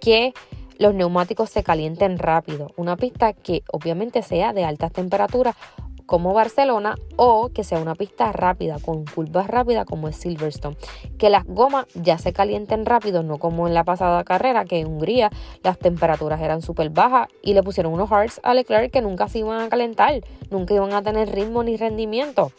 que 0.00 0.32
los 0.78 0.94
neumáticos 0.94 1.50
se 1.50 1.62
calienten 1.62 2.18
rápido. 2.18 2.72
Una 2.76 2.96
pista 2.96 3.32
que 3.32 3.62
obviamente 3.72 4.22
sea 4.22 4.52
de 4.52 4.64
altas 4.64 4.92
temperaturas 4.92 5.54
como 6.06 6.34
Barcelona 6.34 6.96
o 7.16 7.48
que 7.50 7.64
sea 7.64 7.78
una 7.78 7.94
pista 7.94 8.32
rápida, 8.32 8.78
con 8.84 9.04
curvas 9.04 9.46
rápidas 9.46 9.86
como 9.86 10.08
es 10.08 10.16
Silverstone. 10.16 10.76
Que 11.18 11.30
las 11.30 11.44
gomas 11.46 11.86
ya 11.94 12.18
se 12.18 12.32
calienten 12.32 12.84
rápido, 12.84 13.22
no 13.22 13.38
como 13.38 13.66
en 13.66 13.74
la 13.74 13.84
pasada 13.84 14.22
carrera, 14.24 14.64
que 14.64 14.80
en 14.80 14.88
Hungría 14.88 15.30
las 15.62 15.78
temperaturas 15.78 16.40
eran 16.40 16.60
súper 16.60 16.90
bajas 16.90 17.28
y 17.42 17.54
le 17.54 17.62
pusieron 17.62 17.92
unos 17.92 18.10
hearts 18.10 18.40
a 18.42 18.52
Leclerc 18.54 18.90
que 18.90 19.00
nunca 19.00 19.28
se 19.28 19.38
iban 19.38 19.60
a 19.60 19.68
calentar, 19.68 20.20
nunca 20.50 20.74
iban 20.74 20.92
a 20.92 21.02
tener 21.02 21.30
ritmo 21.30 21.62
ni 21.62 21.76
rendimiento. 21.76 22.52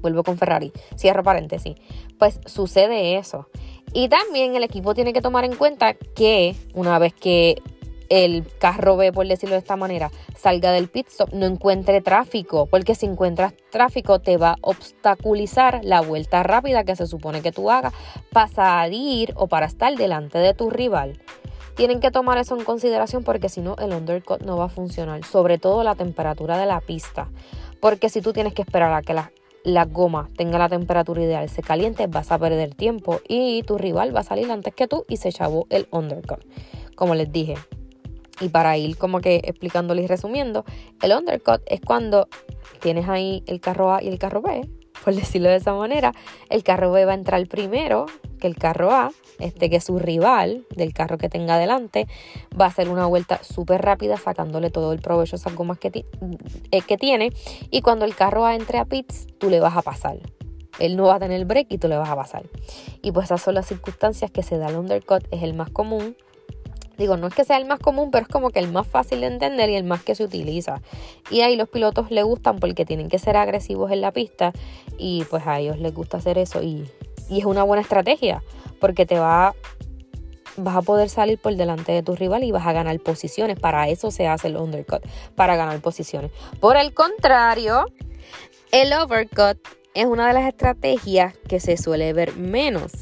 Vuelvo 0.00 0.22
con 0.22 0.36
Ferrari, 0.36 0.72
cierro 0.96 1.22
paréntesis. 1.22 1.76
Pues 2.18 2.40
sucede 2.46 3.16
eso. 3.16 3.48
Y 3.96 4.08
también 4.08 4.56
el 4.56 4.64
equipo 4.64 4.92
tiene 4.92 5.12
que 5.12 5.22
tomar 5.22 5.44
en 5.44 5.54
cuenta 5.54 5.94
que 5.94 6.56
una 6.74 6.98
vez 6.98 7.14
que 7.14 7.62
el 8.08 8.44
carro 8.58 8.96
B, 8.96 9.12
por 9.12 9.26
decirlo 9.26 9.54
de 9.54 9.60
esta 9.60 9.76
manera, 9.76 10.10
salga 10.36 10.72
del 10.72 10.88
pit 10.88 11.06
stop, 11.06 11.32
no 11.32 11.46
encuentre 11.46 12.00
tráfico, 12.00 12.66
porque 12.66 12.96
si 12.96 13.06
encuentras 13.06 13.54
tráfico 13.70 14.18
te 14.18 14.36
va 14.36 14.50
a 14.50 14.56
obstaculizar 14.62 15.80
la 15.84 16.00
vuelta 16.00 16.42
rápida 16.42 16.82
que 16.82 16.96
se 16.96 17.06
supone 17.06 17.40
que 17.40 17.52
tú 17.52 17.70
hagas 17.70 17.94
para 18.32 18.48
salir 18.48 19.32
o 19.36 19.46
para 19.46 19.66
estar 19.66 19.94
delante 19.94 20.38
de 20.38 20.54
tu 20.54 20.70
rival. 20.70 21.20
Tienen 21.76 22.00
que 22.00 22.10
tomar 22.10 22.36
eso 22.38 22.56
en 22.58 22.64
consideración 22.64 23.22
porque 23.22 23.48
si 23.48 23.60
no 23.60 23.76
el 23.76 23.92
undercut 23.92 24.42
no 24.42 24.56
va 24.56 24.64
a 24.64 24.68
funcionar, 24.68 25.24
sobre 25.24 25.58
todo 25.58 25.84
la 25.84 25.94
temperatura 25.94 26.58
de 26.58 26.66
la 26.66 26.80
pista, 26.80 27.28
porque 27.80 28.08
si 28.08 28.20
tú 28.20 28.32
tienes 28.32 28.54
que 28.54 28.62
esperar 28.62 28.92
a 28.92 29.02
que 29.02 29.14
la 29.14 29.30
la 29.64 29.86
goma 29.86 30.28
tenga 30.36 30.58
la 30.58 30.68
temperatura 30.68 31.22
ideal, 31.22 31.48
se 31.48 31.62
caliente, 31.62 32.06
vas 32.06 32.30
a 32.30 32.38
perder 32.38 32.74
tiempo 32.74 33.20
y 33.26 33.62
tu 33.62 33.78
rival 33.78 34.14
va 34.14 34.20
a 34.20 34.24
salir 34.24 34.50
antes 34.50 34.74
que 34.74 34.86
tú 34.86 35.04
y 35.08 35.16
se 35.16 35.32
chavó 35.32 35.66
el 35.70 35.88
undercut. 35.90 36.44
Como 36.94 37.14
les 37.14 37.32
dije. 37.32 37.54
Y 38.40 38.48
para 38.48 38.76
ir 38.76 38.98
como 38.98 39.20
que 39.20 39.36
explicándole 39.44 40.02
y 40.02 40.06
resumiendo, 40.06 40.64
el 41.02 41.12
undercut 41.12 41.62
es 41.66 41.80
cuando 41.80 42.28
tienes 42.80 43.08
ahí 43.08 43.42
el 43.46 43.60
carro 43.60 43.92
A 43.92 44.02
y 44.02 44.08
el 44.08 44.18
carro 44.18 44.42
B, 44.42 44.68
por 45.04 45.14
decirlo 45.14 45.50
de 45.50 45.56
esa 45.56 45.74
manera. 45.74 46.12
El 46.48 46.64
carro 46.64 46.90
B 46.90 47.04
va 47.04 47.12
a 47.12 47.16
entrar 47.16 47.46
primero, 47.46 48.06
que 48.40 48.46
el 48.46 48.56
carro 48.56 48.90
A, 48.90 49.10
este 49.38 49.68
que 49.68 49.76
es 49.76 49.84
su 49.84 49.98
rival 49.98 50.64
del 50.74 50.92
carro 50.92 51.18
que 51.18 51.28
tenga 51.28 51.56
adelante, 51.56 52.06
va 52.58 52.66
a 52.66 52.68
hacer 52.68 52.88
una 52.88 53.06
vuelta 53.06 53.42
súper 53.42 53.82
rápida 53.82 54.16
sacándole 54.16 54.70
todo 54.70 54.92
el 54.92 55.00
provecho 55.00 55.36
esas 55.36 55.54
gomas 55.54 55.78
que, 55.78 56.04
eh, 56.70 56.80
que 56.80 56.96
tiene. 56.96 57.32
Y 57.70 57.82
cuando 57.82 58.04
el 58.04 58.14
carro 58.14 58.46
A 58.46 58.54
entre 58.54 58.78
a 58.78 58.84
pits, 58.84 59.26
tú 59.38 59.50
le 59.50 59.60
vas 59.60 59.76
a 59.76 59.82
pasar. 59.82 60.18
Él 60.78 60.96
no 60.96 61.04
va 61.04 61.16
a 61.16 61.20
tener 61.20 61.44
break 61.44 61.68
y 61.70 61.78
tú 61.78 61.88
le 61.88 61.96
vas 61.96 62.08
a 62.08 62.16
pasar. 62.16 62.44
Y 63.02 63.12
pues 63.12 63.26
esas 63.26 63.42
son 63.42 63.54
las 63.54 63.66
circunstancias 63.66 64.30
que 64.30 64.42
se 64.42 64.58
da 64.58 64.68
el 64.68 64.76
undercut, 64.76 65.24
es 65.30 65.42
el 65.42 65.54
más 65.54 65.70
común. 65.70 66.16
Digo, 66.98 67.16
no 67.16 67.26
es 67.26 67.34
que 67.34 67.44
sea 67.44 67.56
el 67.56 67.66
más 67.66 67.80
común, 67.80 68.10
pero 68.10 68.22
es 68.22 68.28
como 68.28 68.50
que 68.50 68.58
el 68.58 68.70
más 68.70 68.86
fácil 68.86 69.20
de 69.20 69.26
entender 69.26 69.70
y 69.70 69.76
el 69.76 69.84
más 69.84 70.02
que 70.02 70.14
se 70.14 70.24
utiliza. 70.24 70.80
Y 71.30 71.40
ahí 71.40 71.56
los 71.56 71.68
pilotos 71.68 72.10
le 72.10 72.22
gustan 72.22 72.58
porque 72.58 72.84
tienen 72.84 73.08
que 73.08 73.18
ser 73.18 73.36
agresivos 73.36 73.90
en 73.90 74.00
la 74.00 74.12
pista 74.12 74.52
y 74.98 75.24
pues 75.30 75.46
a 75.46 75.58
ellos 75.58 75.78
les 75.78 75.92
gusta 75.94 76.18
hacer 76.18 76.38
eso 76.38 76.62
y 76.62 76.88
y 77.28 77.40
es 77.40 77.44
una 77.44 77.62
buena 77.62 77.82
estrategia 77.82 78.42
porque 78.80 79.06
te 79.06 79.18
va 79.18 79.54
vas 80.56 80.76
a 80.76 80.82
poder 80.82 81.08
salir 81.08 81.36
por 81.36 81.56
delante 81.56 81.90
de 81.90 82.04
tu 82.04 82.14
rival 82.14 82.44
y 82.44 82.52
vas 82.52 82.64
a 82.64 82.72
ganar 82.72 82.98
posiciones. 83.00 83.58
Para 83.58 83.88
eso 83.88 84.12
se 84.12 84.28
hace 84.28 84.46
el 84.46 84.56
undercut, 84.56 85.02
para 85.34 85.56
ganar 85.56 85.80
posiciones. 85.80 86.30
Por 86.60 86.76
el 86.76 86.94
contrario, 86.94 87.86
el 88.70 88.92
overcut 88.92 89.58
es 89.94 90.06
una 90.06 90.28
de 90.28 90.34
las 90.34 90.46
estrategias 90.46 91.34
que 91.48 91.58
se 91.58 91.76
suele 91.76 92.12
ver 92.12 92.36
menos 92.36 92.92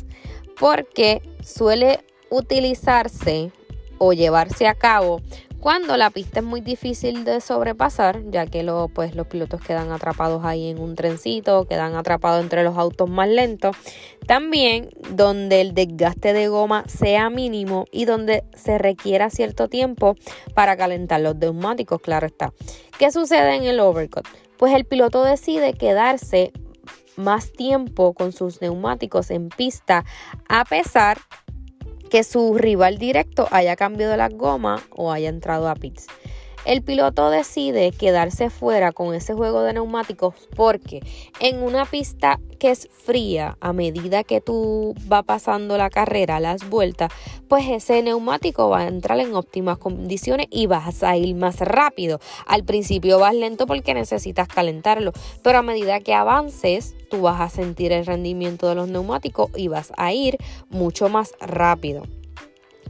porque 0.58 1.20
suele 1.44 2.00
utilizarse 2.30 3.52
o 4.04 4.12
llevarse 4.12 4.66
a 4.66 4.74
cabo 4.74 5.20
cuando 5.60 5.96
la 5.96 6.10
pista 6.10 6.40
es 6.40 6.44
muy 6.44 6.60
difícil 6.60 7.22
de 7.22 7.40
sobrepasar, 7.40 8.28
ya 8.32 8.46
que 8.46 8.64
lo, 8.64 8.88
pues, 8.88 9.14
los 9.14 9.28
pilotos 9.28 9.60
quedan 9.60 9.92
atrapados 9.92 10.44
ahí 10.44 10.68
en 10.68 10.80
un 10.80 10.96
trencito, 10.96 11.66
quedan 11.66 11.94
atrapados 11.94 12.42
entre 12.42 12.64
los 12.64 12.76
autos 12.76 13.08
más 13.08 13.28
lentos. 13.28 13.76
También 14.26 14.90
donde 15.10 15.60
el 15.60 15.72
desgaste 15.72 16.32
de 16.32 16.48
goma 16.48 16.82
sea 16.88 17.30
mínimo 17.30 17.84
y 17.92 18.06
donde 18.06 18.42
se 18.56 18.76
requiera 18.76 19.30
cierto 19.30 19.68
tiempo 19.68 20.16
para 20.52 20.76
calentar 20.76 21.20
los 21.20 21.36
neumáticos, 21.36 22.00
claro 22.00 22.26
está. 22.26 22.52
¿Qué 22.98 23.12
sucede 23.12 23.54
en 23.54 23.62
el 23.62 23.78
overcut? 23.78 24.26
Pues 24.56 24.74
el 24.74 24.84
piloto 24.84 25.22
decide 25.22 25.74
quedarse 25.74 26.50
más 27.14 27.52
tiempo 27.52 28.14
con 28.14 28.32
sus 28.32 28.60
neumáticos 28.60 29.30
en 29.30 29.48
pista 29.48 30.04
a 30.48 30.64
pesar 30.64 31.18
que 32.12 32.24
su 32.24 32.52
rival 32.58 32.98
directo 32.98 33.48
haya 33.52 33.74
cambiado 33.74 34.14
la 34.18 34.28
goma 34.28 34.82
o 34.90 35.12
haya 35.12 35.30
entrado 35.30 35.70
a 35.70 35.74
pits. 35.74 36.08
El 36.64 36.80
piloto 36.82 37.28
decide 37.28 37.90
quedarse 37.90 38.48
fuera 38.48 38.92
con 38.92 39.14
ese 39.14 39.34
juego 39.34 39.62
de 39.62 39.72
neumáticos 39.72 40.34
porque 40.54 41.00
en 41.40 41.60
una 41.60 41.84
pista 41.86 42.38
que 42.60 42.70
es 42.70 42.88
fría, 42.92 43.56
a 43.60 43.72
medida 43.72 44.22
que 44.22 44.40
tú 44.40 44.94
va 45.12 45.24
pasando 45.24 45.76
la 45.76 45.90
carrera, 45.90 46.38
las 46.38 46.70
vueltas, 46.70 47.10
pues 47.48 47.68
ese 47.68 48.00
neumático 48.02 48.68
va 48.68 48.82
a 48.82 48.86
entrar 48.86 49.18
en 49.18 49.34
óptimas 49.34 49.78
condiciones 49.78 50.46
y 50.50 50.66
vas 50.68 51.02
a 51.02 51.16
ir 51.16 51.34
más 51.34 51.58
rápido. 51.58 52.20
Al 52.46 52.62
principio 52.62 53.18
vas 53.18 53.34
lento 53.34 53.66
porque 53.66 53.92
necesitas 53.92 54.46
calentarlo, 54.46 55.10
pero 55.42 55.58
a 55.58 55.62
medida 55.62 55.98
que 55.98 56.14
avances, 56.14 56.94
tú 57.10 57.22
vas 57.22 57.40
a 57.40 57.48
sentir 57.48 57.90
el 57.90 58.06
rendimiento 58.06 58.68
de 58.68 58.76
los 58.76 58.88
neumáticos 58.88 59.50
y 59.56 59.66
vas 59.66 59.92
a 59.96 60.12
ir 60.12 60.38
mucho 60.70 61.08
más 61.08 61.32
rápido. 61.40 62.04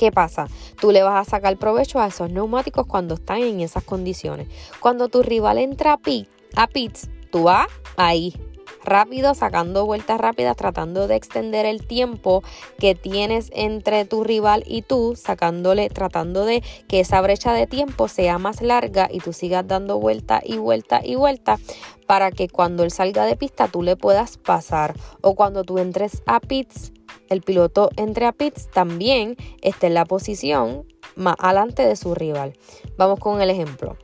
¿Qué 0.03 0.11
pasa? 0.11 0.49
Tú 0.81 0.91
le 0.91 1.05
vas 1.05 1.29
a 1.29 1.31
sacar 1.31 1.57
provecho 1.59 2.01
a 2.01 2.09
esos 2.09 2.29
neumáticos 2.29 2.89
cuando 2.89 3.15
están 3.15 3.41
en 3.41 3.61
esas 3.61 3.85
condiciones. 3.85 4.49
Cuando 4.81 5.07
tu 5.07 5.23
rival 5.23 5.59
entra 5.59 5.93
a 5.93 5.97
pit, 5.97 6.29
a 6.57 6.67
pits, 6.67 7.09
tú 7.31 7.45
vas 7.45 7.69
ahí 7.97 8.35
rápido, 8.83 9.33
sacando 9.35 9.87
vueltas 9.87 10.21
rápidas, 10.21 10.57
tratando 10.57 11.07
de 11.07 11.15
extender 11.15 11.67
el 11.67 11.87
tiempo 11.87 12.43
que 12.81 12.97
tienes 12.97 13.51
entre 13.53 14.05
tu 14.05 14.25
rival 14.25 14.65
y 14.67 14.83
tú, 14.83 15.15
sacándole, 15.15 15.89
tratando 15.89 16.45
de 16.47 16.65
que 16.89 16.99
esa 16.99 17.21
brecha 17.21 17.53
de 17.53 17.69
tiempo 17.69 18.09
sea 18.09 18.39
más 18.39 18.61
larga 18.61 19.09
y 19.09 19.21
tú 19.21 19.33
sigas 19.33 19.69
dando 19.69 20.01
vuelta 20.01 20.43
y 20.45 20.57
vuelta 20.57 21.01
y 21.05 21.15
vuelta 21.15 21.61
para 22.09 22.33
que 22.33 22.49
cuando 22.49 22.83
él 22.83 22.91
salga 22.91 23.25
de 23.25 23.37
pista 23.37 23.69
tú 23.69 23.85
le 23.85 23.95
puedas 23.95 24.37
pasar 24.37 24.95
o 25.21 25.37
cuando 25.37 25.63
tú 25.63 25.79
entres 25.79 26.25
a 26.27 26.41
pits 26.41 26.91
el 27.33 27.43
piloto 27.43 27.91
entre 27.97 28.27
a 28.27 28.33
pits 28.33 28.71
también 28.71 29.37
esté 29.61 29.89
en 29.89 29.95
la 29.95 30.05
posición 30.05 30.87
más 31.17 31.37
adelante 31.39 31.85
de 31.85 31.97
su 31.97 32.15
rival. 32.15 32.55
Vamos 32.97 33.19
con 33.19 33.41
el 33.41 33.51
ejemplo. 33.51 33.97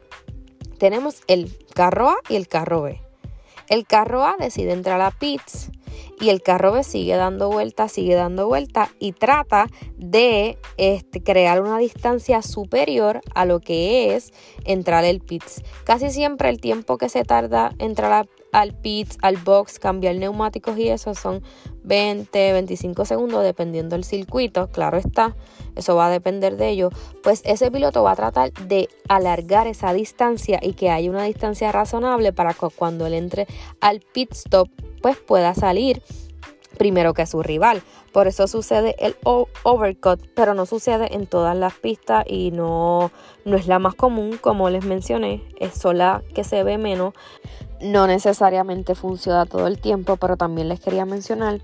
Tenemos 0.78 1.22
el 1.26 1.56
carro 1.74 2.10
A 2.10 2.16
y 2.28 2.36
el 2.36 2.48
carro 2.48 2.82
B. 2.82 3.00
El 3.68 3.86
carro 3.86 4.24
A 4.24 4.36
decide 4.38 4.72
entrar 4.72 5.00
a 5.00 5.10
pits 5.10 5.70
y 6.20 6.30
el 6.30 6.42
carro 6.42 6.72
B 6.72 6.82
sigue 6.82 7.16
dando 7.16 7.50
vuelta, 7.50 7.88
sigue 7.88 8.14
dando 8.14 8.46
vuelta 8.46 8.90
y 8.98 9.12
trata 9.12 9.66
de 9.96 10.58
este, 10.76 11.22
crear 11.22 11.60
una 11.60 11.78
distancia 11.78 12.42
superior 12.42 13.20
a 13.34 13.44
lo 13.44 13.60
que 13.60 14.14
es 14.14 14.32
entrar 14.64 15.04
el 15.04 15.20
pits. 15.20 15.62
Casi 15.84 16.10
siempre 16.10 16.48
el 16.48 16.60
tiempo 16.60 16.98
que 16.98 17.08
se 17.08 17.24
tarda 17.24 17.72
entrar 17.78 18.12
a 18.12 18.26
al 18.52 18.74
pits, 18.74 19.18
al 19.22 19.36
box, 19.36 19.78
cambiar 19.78 20.16
neumáticos 20.16 20.78
y 20.78 20.88
eso 20.88 21.14
son 21.14 21.42
20, 21.84 22.52
25 22.52 23.04
segundos 23.04 23.42
dependiendo 23.42 23.96
del 23.96 24.04
circuito, 24.04 24.68
claro 24.68 24.98
está, 24.98 25.36
eso 25.76 25.96
va 25.96 26.06
a 26.06 26.10
depender 26.10 26.56
de 26.56 26.70
ello, 26.70 26.90
pues 27.22 27.42
ese 27.44 27.70
piloto 27.70 28.02
va 28.02 28.12
a 28.12 28.16
tratar 28.16 28.52
de 28.52 28.88
alargar 29.08 29.66
esa 29.66 29.92
distancia 29.92 30.58
y 30.62 30.74
que 30.74 30.90
haya 30.90 31.10
una 31.10 31.24
distancia 31.24 31.72
razonable 31.72 32.32
para 32.32 32.54
que 32.54 32.68
cuando 32.74 33.06
él 33.06 33.14
entre 33.14 33.46
al 33.80 34.00
pit 34.00 34.32
stop 34.32 34.68
pues 35.00 35.16
pueda 35.16 35.54
salir 35.54 36.02
primero 36.78 37.12
que 37.12 37.26
su 37.26 37.42
rival. 37.42 37.82
Por 38.12 38.26
eso 38.26 38.46
sucede 38.46 38.94
el 38.98 39.16
overcut, 39.22 40.20
pero 40.34 40.54
no 40.54 40.64
sucede 40.64 41.14
en 41.14 41.26
todas 41.26 41.56
las 41.56 41.74
pistas 41.74 42.24
y 42.26 42.50
no, 42.52 43.10
no 43.44 43.56
es 43.56 43.66
la 43.66 43.78
más 43.78 43.94
común, 43.94 44.38
como 44.40 44.70
les 44.70 44.84
mencioné, 44.84 45.42
es 45.58 45.74
sola 45.74 46.22
que 46.34 46.44
se 46.44 46.62
ve 46.62 46.78
menos 46.78 47.12
no 47.80 48.06
necesariamente 48.06 48.94
funciona 48.94 49.46
todo 49.46 49.66
el 49.66 49.78
tiempo, 49.80 50.16
pero 50.16 50.36
también 50.36 50.68
les 50.68 50.80
quería 50.80 51.04
mencionar 51.04 51.60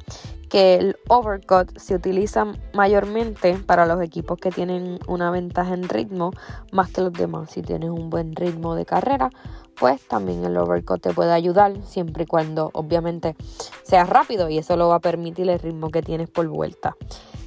que 0.49 0.75
el 0.76 0.97
overcut 1.09 1.76
se 1.78 1.94
utiliza 1.97 2.47
mayormente 2.73 3.54
para 3.54 3.87
los 3.87 4.00
equipos 4.00 4.38
que 4.38 4.50
tienen 4.50 5.00
una 5.09 5.30
ventaja 5.30 5.75
en 5.75 5.88
ritmo 5.88 6.30
más 6.71 6.92
que 6.92 7.00
los 7.00 7.12
demás. 7.12 7.50
Si 7.50 7.62
tienes 7.62 7.90
un 7.90 8.09
buen 8.11 8.37
ritmo 8.37 8.76
de 8.76 8.85
carrera, 8.85 9.30
pues 9.78 10.06
también 10.06 10.44
el 10.44 10.56
overcut 10.56 11.00
te 11.00 11.12
puede 11.12 11.33
ayudar 11.33 11.75
siempre 11.85 12.23
y 12.23 12.26
cuando 12.26 12.71
obviamente 12.73 13.35
sea 13.83 14.04
rápido 14.04 14.49
y 14.49 14.59
eso 14.59 14.76
lo 14.76 14.88
va 14.88 14.97
a 14.97 15.00
permitir 15.00 15.49
el 15.49 15.59
ritmo 15.59 15.90
que 15.90 16.02
tienes 16.02 16.30
por 16.30 16.47
vuelta. 16.47 16.97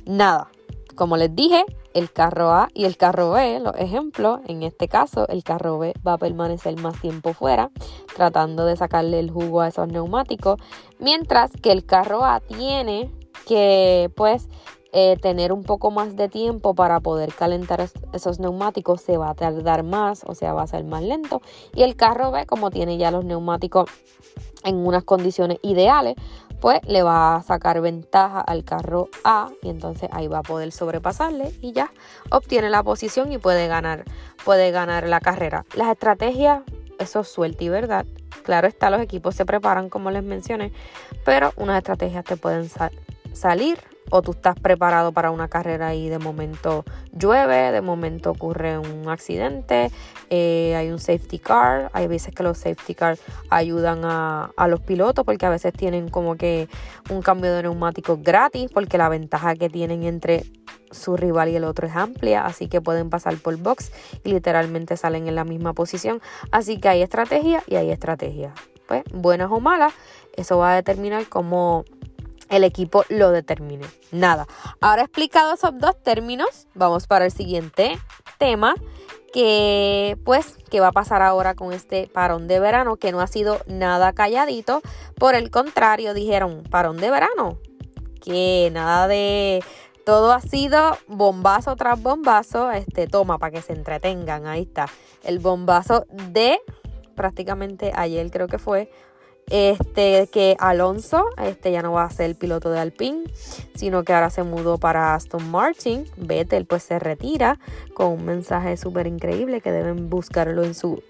Nada, 0.05 0.49
como 0.95 1.15
les 1.15 1.33
dije, 1.33 1.63
el 1.97 2.11
carro 2.11 2.51
A 2.51 2.69
y 2.75 2.85
el 2.85 2.95
carro 2.95 3.31
B, 3.31 3.59
los 3.59 3.75
ejemplos, 3.75 4.41
en 4.47 4.61
este 4.61 4.87
caso 4.87 5.27
el 5.29 5.43
carro 5.43 5.79
B 5.79 5.93
va 6.05 6.13
a 6.13 6.17
permanecer 6.19 6.79
más 6.79 7.01
tiempo 7.01 7.33
fuera, 7.33 7.71
tratando 8.15 8.65
de 8.65 8.75
sacarle 8.75 9.19
el 9.19 9.31
jugo 9.31 9.61
a 9.61 9.69
esos 9.69 9.87
neumáticos, 9.87 10.59
mientras 10.99 11.51
que 11.51 11.71
el 11.71 11.85
carro 11.85 12.23
A 12.23 12.39
tiene 12.39 13.11
que 13.47 14.11
pues 14.15 14.47
eh, 14.93 15.17
tener 15.21 15.51
un 15.51 15.63
poco 15.63 15.89
más 15.89 16.15
de 16.15 16.29
tiempo 16.29 16.75
para 16.75 16.99
poder 16.99 17.33
calentar 17.33 17.89
esos 18.13 18.39
neumáticos, 18.39 19.01
se 19.01 19.17
va 19.17 19.31
a 19.31 19.33
tardar 19.33 19.81
más, 19.83 20.23
o 20.27 20.35
sea, 20.35 20.53
va 20.53 20.61
a 20.61 20.67
ser 20.67 20.83
más 20.83 21.01
lento. 21.01 21.41
Y 21.73 21.81
el 21.81 21.95
carro 21.95 22.31
B, 22.31 22.45
como 22.45 22.69
tiene 22.69 22.97
ya 22.97 23.09
los 23.09 23.25
neumáticos 23.25 23.89
en 24.63 24.75
unas 24.75 25.03
condiciones 25.03 25.57
ideales, 25.63 26.15
pues 26.59 26.79
le 26.87 27.03
va 27.03 27.35
a 27.35 27.43
sacar 27.43 27.81
ventaja 27.81 28.41
al 28.41 28.63
carro 28.63 29.09
A 29.23 29.49
y 29.61 29.69
entonces 29.69 30.09
ahí 30.11 30.27
va 30.27 30.39
a 30.39 30.43
poder 30.43 30.71
sobrepasarle 30.71 31.53
y 31.61 31.71
ya 31.71 31.91
obtiene 32.29 32.69
la 32.69 32.83
posición 32.83 33.31
y 33.31 33.37
puede 33.37 33.67
ganar, 33.67 34.05
puede 34.43 34.71
ganar 34.71 35.07
la 35.07 35.19
carrera. 35.19 35.65
Las 35.75 35.89
estrategias, 35.89 36.61
eso 36.99 37.21
es 37.21 37.27
suerte 37.27 37.65
y 37.65 37.69
verdad. 37.69 38.05
Claro 38.43 38.67
está, 38.67 38.89
los 38.89 39.01
equipos 39.01 39.35
se 39.35 39.45
preparan 39.45 39.89
como 39.89 40.09
les 40.11 40.23
mencioné, 40.23 40.71
pero 41.25 41.53
unas 41.57 41.77
estrategias 41.77 42.23
te 42.23 42.37
pueden 42.37 42.69
salir 43.33 43.79
o 44.09 44.21
tú 44.21 44.31
estás 44.31 44.59
preparado 44.59 45.11
para 45.11 45.31
una 45.31 45.47
carrera 45.47 45.95
y 45.95 46.09
de 46.09 46.19
momento 46.19 46.85
llueve, 47.11 47.71
de 47.71 47.81
momento 47.81 48.31
ocurre 48.31 48.77
un 48.77 49.09
accidente, 49.09 49.91
eh, 50.29 50.75
hay 50.75 50.91
un 50.91 50.99
safety 50.99 51.39
car, 51.39 51.89
hay 51.93 52.07
veces 52.07 52.33
que 52.33 52.43
los 52.43 52.57
safety 52.57 52.95
cars 52.95 53.21
ayudan 53.49 54.03
a, 54.03 54.51
a, 54.55 54.67
los 54.67 54.81
pilotos 54.81 55.25
porque 55.25 55.45
a 55.45 55.49
veces 55.49 55.73
tienen 55.73 56.09
como 56.09 56.35
que 56.35 56.67
un 57.09 57.21
cambio 57.21 57.53
de 57.53 57.63
neumáticos 57.63 58.21
gratis 58.21 58.69
porque 58.73 58.97
la 58.97 59.09
ventaja 59.09 59.55
que 59.55 59.69
tienen 59.69 60.03
entre 60.03 60.43
su 60.91 61.17
rival 61.17 61.49
y 61.49 61.55
el 61.55 61.63
otro 61.63 61.87
es 61.87 61.95
amplia, 61.95 62.45
así 62.45 62.67
que 62.67 62.81
pueden 62.81 63.09
pasar 63.09 63.35
por 63.37 63.55
box 63.57 63.91
y 64.23 64.29
literalmente 64.31 64.97
salen 64.97 65.27
en 65.27 65.35
la 65.35 65.43
misma 65.43 65.73
posición, 65.73 66.21
así 66.51 66.79
que 66.79 66.89
hay 66.89 67.01
estrategia 67.01 67.63
y 67.67 67.75
hay 67.75 67.91
estrategia. 67.91 68.53
Pues 68.87 69.03
buenas 69.11 69.51
o 69.51 69.59
malas, 69.59 69.93
eso 70.35 70.57
va 70.57 70.71
a 70.71 70.75
determinar 70.75 71.27
cómo 71.27 71.83
el 72.49 72.63
equipo 72.63 73.03
lo 73.09 73.31
determine. 73.31 73.85
Nada. 74.11 74.47
Ahora 74.81 75.03
explicado 75.03 75.53
esos 75.53 75.77
dos 75.77 76.01
términos, 76.01 76.67
vamos 76.73 77.07
para 77.07 77.25
el 77.25 77.31
siguiente 77.31 77.99
tema 78.37 78.75
que 79.33 80.17
pues 80.23 80.57
qué 80.69 80.79
va 80.79 80.87
a 80.87 80.91
pasar 80.91 81.21
ahora 81.21 81.53
con 81.53 81.73
este 81.73 82.09
parón 82.13 82.47
de 82.47 82.59
verano 82.59 82.95
que 82.95 83.11
no 83.11 83.19
ha 83.19 83.27
sido 83.27 83.59
nada 83.67 84.13
calladito, 84.13 84.81
por 85.17 85.35
el 85.35 85.51
contrario 85.51 86.13
dijeron 86.13 86.63
parón 86.63 86.97
de 86.97 87.11
verano, 87.11 87.59
que 88.23 88.69
nada 88.73 89.07
de 89.07 89.63
todo 90.05 90.31
ha 90.31 90.41
sido 90.41 90.97
bombazo 91.07 91.75
tras 91.75 92.01
bombazo, 92.01 92.71
este 92.71 93.07
toma 93.07 93.37
para 93.37 93.51
que 93.51 93.61
se 93.61 93.73
entretengan, 93.73 94.47
ahí 94.47 94.63
está, 94.63 94.87
el 95.23 95.39
bombazo 95.39 96.05
de 96.31 96.59
prácticamente 97.15 97.91
ayer 97.93 98.31
creo 98.31 98.47
que 98.47 98.57
fue 98.57 98.89
este, 99.49 100.27
que 100.27 100.55
Alonso 100.59 101.25
este, 101.41 101.71
ya 101.71 101.81
no 101.81 101.93
va 101.93 102.03
a 102.03 102.09
ser 102.09 102.25
el 102.25 102.35
piloto 102.35 102.69
de 102.69 102.79
Alpine, 102.79 103.23
sino 103.75 104.03
que 104.03 104.13
ahora 104.13 104.29
se 104.29 104.43
mudó 104.43 104.77
para 104.77 105.15
Aston 105.15 105.49
Martin. 105.49 106.05
Vettel 106.17 106.65
pues 106.65 106.83
se 106.83 106.99
retira 106.99 107.59
con 107.93 108.07
un 108.07 108.25
mensaje 108.25 108.77
súper 108.77 109.07
increíble 109.07 109.61
que 109.61 109.71
deben 109.71 110.09
buscarlo 110.09 110.63
en 110.63 110.73
su 110.73 111.01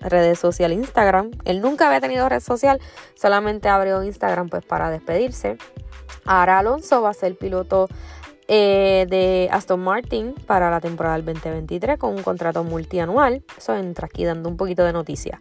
redes 0.00 0.38
social 0.38 0.72
Instagram. 0.72 1.30
Él 1.44 1.60
nunca 1.60 1.86
había 1.86 2.00
tenido 2.00 2.28
red 2.28 2.40
social, 2.40 2.80
solamente 3.14 3.68
abrió 3.68 4.02
Instagram 4.02 4.48
pues 4.48 4.64
para 4.64 4.90
despedirse. 4.90 5.56
Ahora 6.24 6.58
Alonso 6.58 7.02
va 7.02 7.10
a 7.10 7.14
ser 7.14 7.36
piloto 7.36 7.88
eh, 8.48 9.06
de 9.08 9.48
Aston 9.50 9.80
Martin 9.80 10.34
para 10.46 10.70
la 10.70 10.80
temporada 10.80 11.16
del 11.16 11.24
2023 11.24 11.98
con 11.98 12.14
un 12.14 12.22
contrato 12.22 12.62
multianual. 12.64 13.42
Eso 13.56 13.74
entra 13.74 14.06
aquí 14.06 14.24
dando 14.24 14.48
un 14.48 14.56
poquito 14.56 14.84
de 14.84 14.92
noticia. 14.92 15.40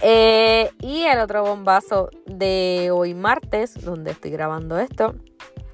Eh, 0.00 0.70
y 0.80 1.02
el 1.02 1.18
otro 1.18 1.42
bombazo 1.44 2.08
de 2.26 2.90
hoy 2.92 3.14
martes, 3.14 3.74
donde 3.84 4.12
estoy 4.12 4.30
grabando 4.30 4.78
esto, 4.78 5.14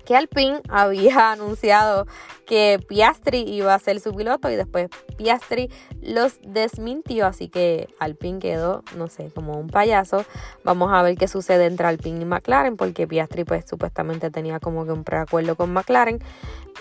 que 0.04 0.16
Alpine 0.16 0.60
había 0.68 1.32
anunciado 1.32 2.06
que 2.46 2.78
Piastri 2.88 3.40
iba 3.40 3.74
a 3.74 3.78
ser 3.78 4.00
su 4.00 4.12
piloto 4.12 4.50
y 4.50 4.56
después 4.56 4.88
Piastri 5.16 5.70
los 6.02 6.38
desmintió, 6.42 7.26
así 7.26 7.48
que 7.48 7.88
Alpine 7.98 8.38
quedó, 8.38 8.82
no 8.96 9.08
sé, 9.08 9.30
como 9.34 9.58
un 9.58 9.68
payaso. 9.68 10.24
Vamos 10.62 10.92
a 10.92 11.02
ver 11.02 11.16
qué 11.16 11.26
sucede 11.26 11.64
entre 11.64 11.86
Alpine 11.86 12.20
y 12.20 12.24
McLaren, 12.26 12.76
porque 12.76 13.06
Piastri 13.06 13.44
pues 13.44 13.64
supuestamente 13.66 14.30
tenía 14.30 14.60
como 14.60 14.84
que 14.84 14.92
un 14.92 15.04
preacuerdo 15.04 15.56
con 15.56 15.72
McLaren, 15.72 16.18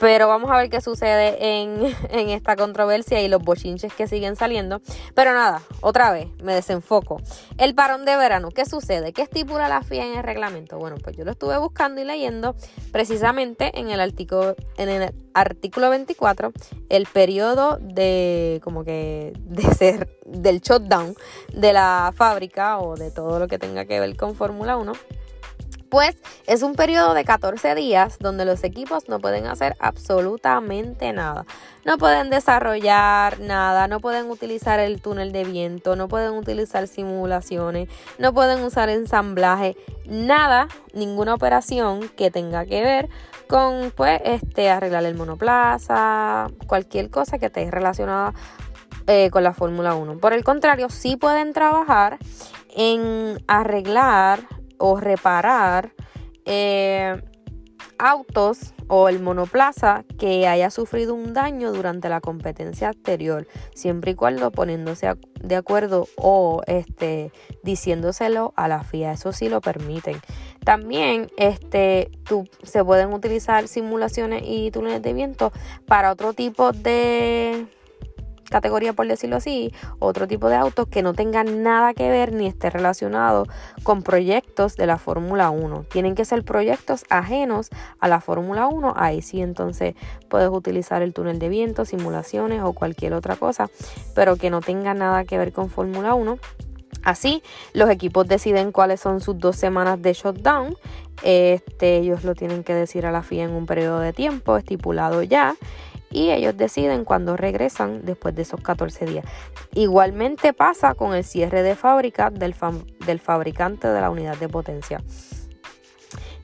pero 0.03 0.27
vamos 0.27 0.51
a 0.51 0.57
ver 0.57 0.69
qué 0.69 0.81
sucede 0.81 1.61
en, 1.61 1.95
en 2.09 2.29
esta 2.29 2.57
controversia 2.57 3.21
y 3.21 3.29
los 3.29 3.41
bochinches 3.41 3.93
que 3.93 4.05
siguen 4.05 4.35
saliendo. 4.35 4.81
Pero 5.15 5.33
nada, 5.33 5.61
otra 5.79 6.11
vez, 6.11 6.27
me 6.43 6.53
desenfoco. 6.53 7.21
El 7.57 7.73
parón 7.73 8.03
de 8.03 8.17
verano, 8.17 8.49
¿qué 8.51 8.65
sucede? 8.65 9.13
¿Qué 9.13 9.21
estipula 9.21 9.69
la 9.69 9.81
FIA 9.81 10.07
en 10.07 10.17
el 10.17 10.23
reglamento? 10.23 10.77
Bueno, 10.77 10.97
pues 11.01 11.15
yo 11.15 11.23
lo 11.23 11.31
estuve 11.31 11.57
buscando 11.57 12.01
y 12.01 12.03
leyendo 12.03 12.53
precisamente 12.91 13.79
en 13.79 13.91
el 13.91 14.01
artículo, 14.01 14.57
en 14.75 14.89
el 14.89 15.13
artículo 15.33 15.89
24, 15.89 16.51
el 16.89 17.05
periodo 17.05 17.77
de 17.79 18.59
como 18.61 18.83
que 18.83 19.31
de 19.45 19.73
ser 19.73 20.09
del 20.25 20.59
shutdown 20.59 21.15
de 21.53 21.71
la 21.71 22.11
fábrica 22.13 22.77
o 22.79 22.97
de 22.97 23.09
todo 23.09 23.39
lo 23.39 23.47
que 23.47 23.57
tenga 23.57 23.85
que 23.85 24.01
ver 24.01 24.17
con 24.17 24.35
Fórmula 24.35 24.75
1 24.75 24.91
pues 25.93 26.17
es 26.47 26.63
un 26.63 26.73
periodo 26.73 27.13
de 27.13 27.23
14 27.23 27.75
días 27.75 28.17
donde 28.17 28.45
los 28.45 28.63
equipos 28.63 29.09
no 29.09 29.19
pueden 29.19 29.45
hacer 29.45 29.75
absolutamente 29.77 31.13
nada. 31.13 31.45
No 31.85 31.99
pueden 31.99 32.31
desarrollar 32.31 33.39
nada, 33.39 33.87
no 33.87 33.99
pueden 33.99 34.27
utilizar 34.31 34.79
el 34.79 35.03
túnel 35.03 35.31
de 35.31 35.43
viento, 35.43 35.95
no 35.95 36.07
pueden 36.07 36.31
utilizar 36.31 36.87
simulaciones, 36.87 37.89
no 38.17 38.33
pueden 38.33 38.63
usar 38.63 38.89
ensamblaje, 38.89 39.77
nada, 40.07 40.67
ninguna 40.95 41.35
operación 41.35 42.09
que 42.17 42.31
tenga 42.31 42.65
que 42.65 42.81
ver 42.81 43.09
con 43.47 43.93
pues 43.95 44.19
este 44.25 44.71
arreglar 44.71 45.03
el 45.03 45.13
monoplaza, 45.13 46.47
cualquier 46.65 47.11
cosa 47.11 47.37
que 47.37 47.45
esté 47.45 47.69
relacionada 47.69 48.33
eh, 49.05 49.29
con 49.29 49.43
la 49.43 49.53
Fórmula 49.53 49.93
1. 49.93 50.17
Por 50.17 50.33
el 50.33 50.43
contrario, 50.43 50.89
sí 50.89 51.17
pueden 51.17 51.53
trabajar 51.53 52.17
en 52.75 53.37
arreglar 53.45 54.39
o 54.77 54.99
reparar 54.99 55.93
eh, 56.45 57.21
autos 57.97 58.73
o 58.87 59.07
el 59.09 59.21
monoplaza 59.21 60.03
que 60.19 60.47
haya 60.47 60.69
sufrido 60.69 61.13
un 61.13 61.33
daño 61.33 61.71
durante 61.71 62.09
la 62.09 62.21
competencia 62.21 62.89
anterior, 62.89 63.47
siempre 63.73 64.11
y 64.11 64.15
cuando 64.15 64.51
poniéndose 64.51 65.09
de 65.41 65.55
acuerdo 65.55 66.07
o 66.17 66.61
este, 66.67 67.31
diciéndoselo 67.63 68.53
a 68.55 68.67
la 68.67 68.83
FIA, 68.83 69.13
eso 69.13 69.31
sí 69.31 69.49
lo 69.49 69.61
permiten. 69.61 70.19
También 70.63 71.29
este, 71.37 72.11
tú, 72.23 72.47
se 72.63 72.83
pueden 72.83 73.13
utilizar 73.13 73.67
simulaciones 73.67 74.43
y 74.45 74.71
túneles 74.71 75.01
de 75.01 75.13
viento 75.13 75.51
para 75.85 76.11
otro 76.11 76.33
tipo 76.33 76.71
de 76.71 77.67
categoría, 78.53 78.93
por 78.93 79.07
decirlo 79.07 79.37
así, 79.37 79.73
otro 79.97 80.27
tipo 80.27 80.47
de 80.47 80.55
autos 80.55 80.87
que 80.87 81.01
no 81.01 81.13
tengan 81.13 81.63
nada 81.63 81.95
que 81.95 82.07
ver 82.09 82.33
ni 82.33 82.45
esté 82.45 82.69
relacionado 82.69 83.47
con 83.81 84.03
proyectos 84.03 84.75
de 84.75 84.85
la 84.85 84.99
Fórmula 84.99 85.49
1. 85.49 85.85
Tienen 85.91 86.13
que 86.13 86.23
ser 86.23 86.45
proyectos 86.45 87.03
ajenos 87.09 87.71
a 87.99 88.07
la 88.07 88.21
Fórmula 88.21 88.67
1. 88.67 88.93
Ahí 88.95 89.23
sí, 89.23 89.41
entonces 89.41 89.95
puedes 90.29 90.49
utilizar 90.49 91.01
el 91.01 91.13
túnel 91.13 91.39
de 91.39 91.49
viento, 91.49 91.83
simulaciones 91.83 92.61
o 92.61 92.73
cualquier 92.73 93.15
otra 93.15 93.35
cosa, 93.37 93.69
pero 94.13 94.35
que 94.35 94.51
no 94.51 94.61
tenga 94.61 94.93
nada 94.93 95.25
que 95.25 95.39
ver 95.39 95.51
con 95.51 95.69
Fórmula 95.69 96.13
1. 96.13 96.37
Así, 97.03 97.41
los 97.73 97.89
equipos 97.89 98.27
deciden 98.27 98.71
cuáles 98.71 99.01
son 99.01 99.19
sus 99.19 99.37
dos 99.39 99.55
semanas 99.55 99.99
de 99.99 100.13
shutdown. 100.13 100.77
Este, 101.23 101.97
ellos 101.97 102.23
lo 102.23 102.35
tienen 102.35 102.63
que 102.63 102.75
decir 102.75 103.07
a 103.07 103.11
la 103.11 103.23
FIA 103.23 103.45
en 103.45 103.51
un 103.51 103.65
periodo 103.65 103.99
de 103.99 104.13
tiempo 104.13 104.57
estipulado 104.57 105.23
ya 105.23 105.55
y 106.13 106.31
ellos 106.31 106.55
deciden 106.55 107.03
cuándo 107.03 107.35
regresan 107.35 108.05
después 108.05 108.35
de 108.35 108.43
esos 108.43 108.61
14 108.61 109.05
días. 109.05 109.25
Igualmente 109.73 110.53
pasa 110.53 110.93
con 110.93 111.13
el 111.13 111.23
cierre 111.23 111.63
de 111.63 111.75
fábrica 111.75 112.29
del, 112.29 112.55
del 113.05 113.19
fabricante 113.19 113.87
de 113.87 114.01
la 114.01 114.09
unidad 114.09 114.37
de 114.37 114.47
potencia 114.47 115.01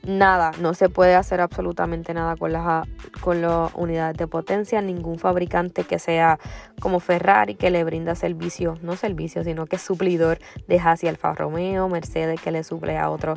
nada, 0.02 0.52
no 0.60 0.74
se 0.74 0.88
puede 0.88 1.14
hacer 1.14 1.40
absolutamente 1.40 2.14
nada 2.14 2.36
con 2.36 2.52
las, 2.52 2.88
con 3.20 3.42
las 3.42 3.70
unidades 3.74 4.16
de 4.16 4.26
potencia, 4.26 4.80
ningún 4.80 5.18
fabricante 5.18 5.84
que 5.84 5.98
sea 5.98 6.38
como 6.80 7.00
Ferrari 7.00 7.54
que 7.54 7.70
le 7.70 7.84
brinda 7.84 8.14
servicio, 8.14 8.78
no 8.82 8.96
servicio, 8.96 9.44
sino 9.44 9.66
que 9.66 9.76
es 9.76 9.82
suplidor 9.82 10.38
de 10.66 10.80
hacia 10.80 11.10
Alfa 11.10 11.34
Romeo, 11.34 11.88
Mercedes 11.88 12.40
que 12.40 12.50
le 12.50 12.64
suple 12.64 12.98
a, 12.98 13.10
otro, 13.10 13.34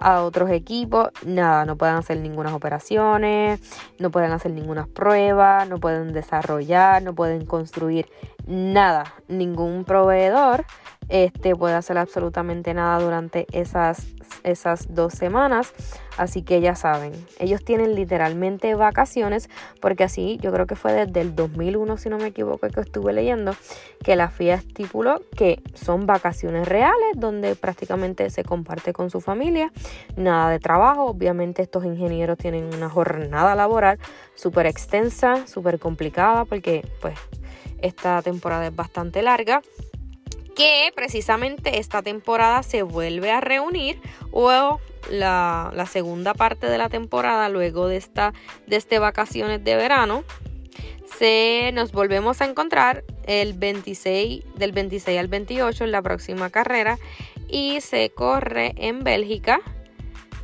a 0.00 0.22
otros 0.22 0.50
equipos, 0.50 1.10
nada, 1.24 1.64
no 1.64 1.76
pueden 1.76 1.96
hacer 1.96 2.18
ninguna 2.18 2.54
operaciones, 2.56 3.60
no 3.98 4.10
pueden 4.10 4.32
hacer 4.32 4.52
ninguna 4.52 4.86
prueba, 4.86 5.64
no 5.66 5.78
pueden 5.78 6.12
desarrollar, 6.12 7.02
no 7.02 7.14
pueden 7.14 7.44
construir 7.46 8.06
nada, 8.46 9.14
ningún 9.28 9.84
proveedor 9.84 10.64
este, 11.08 11.54
puede 11.54 11.74
hacer 11.74 11.98
absolutamente 11.98 12.74
nada 12.74 12.98
durante 12.98 13.46
esas, 13.52 14.06
esas 14.42 14.92
dos 14.94 15.12
semanas. 15.12 15.72
Así 16.16 16.42
que 16.42 16.60
ya 16.62 16.74
saben, 16.74 17.12
ellos 17.38 17.62
tienen 17.62 17.94
literalmente 17.94 18.74
vacaciones 18.74 19.50
porque 19.80 20.04
así 20.04 20.38
yo 20.40 20.50
creo 20.50 20.66
que 20.66 20.74
fue 20.74 20.92
desde 20.94 21.20
el 21.20 21.34
2001, 21.34 21.96
si 21.98 22.08
no 22.08 22.16
me 22.16 22.28
equivoco, 22.28 22.66
que 22.68 22.80
estuve 22.80 23.12
leyendo, 23.12 23.54
que 24.02 24.16
la 24.16 24.30
FIA 24.30 24.54
estipuló 24.54 25.20
que 25.36 25.62
son 25.74 26.06
vacaciones 26.06 26.66
reales 26.66 27.12
donde 27.16 27.54
prácticamente 27.54 28.30
se 28.30 28.44
comparte 28.44 28.94
con 28.94 29.10
su 29.10 29.20
familia, 29.20 29.72
nada 30.16 30.50
de 30.50 30.58
trabajo. 30.58 31.04
Obviamente 31.04 31.62
estos 31.62 31.84
ingenieros 31.84 32.38
tienen 32.38 32.74
una 32.74 32.88
jornada 32.88 33.54
laboral 33.54 33.98
súper 34.34 34.66
extensa, 34.66 35.46
súper 35.46 35.78
complicada 35.78 36.46
porque 36.46 36.82
pues 37.02 37.14
esta 37.82 38.22
temporada 38.22 38.66
es 38.66 38.74
bastante 38.74 39.22
larga 39.22 39.62
que 40.54 40.90
precisamente 40.94 41.78
esta 41.78 42.02
temporada 42.02 42.62
se 42.62 42.82
vuelve 42.82 43.30
a 43.30 43.40
reunir 43.40 44.00
o 44.32 44.80
la, 45.10 45.86
segunda 45.90 46.34
parte 46.34 46.66
de 46.66 46.78
la 46.78 46.88
temporada 46.88 47.48
luego 47.48 47.86
de 47.86 47.96
esta 47.96 48.32
de 48.66 48.76
este 48.76 48.98
vacaciones 48.98 49.62
de 49.62 49.76
verano 49.76 50.24
se 51.18 51.70
nos 51.74 51.92
volvemos 51.92 52.40
a 52.40 52.46
encontrar 52.46 53.04
el 53.26 53.52
26 53.52 54.44
del 54.56 54.72
26 54.72 55.18
al 55.18 55.28
28 55.28 55.84
en 55.84 55.92
la 55.92 56.02
próxima 56.02 56.50
carrera 56.50 56.98
y 57.48 57.80
se 57.80 58.10
corre 58.10 58.74
en 58.76 59.04
Bélgica 59.04 59.60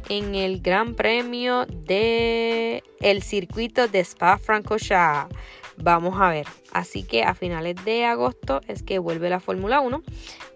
en 0.08 0.34
el 0.34 0.60
Gran 0.60 0.94
Premio 0.94 1.66
de 1.66 2.82
el 3.00 3.22
circuito 3.22 3.88
de 3.88 4.00
Spa-Francorchamps. 4.00 5.34
Vamos 5.76 6.20
a 6.20 6.30
ver. 6.30 6.46
Así 6.72 7.02
que 7.02 7.22
a 7.24 7.34
finales 7.34 7.76
de 7.84 8.04
agosto 8.04 8.60
es 8.68 8.82
que 8.82 8.98
vuelve 8.98 9.28
la 9.30 9.40
Fórmula 9.40 9.80
1. 9.80 10.02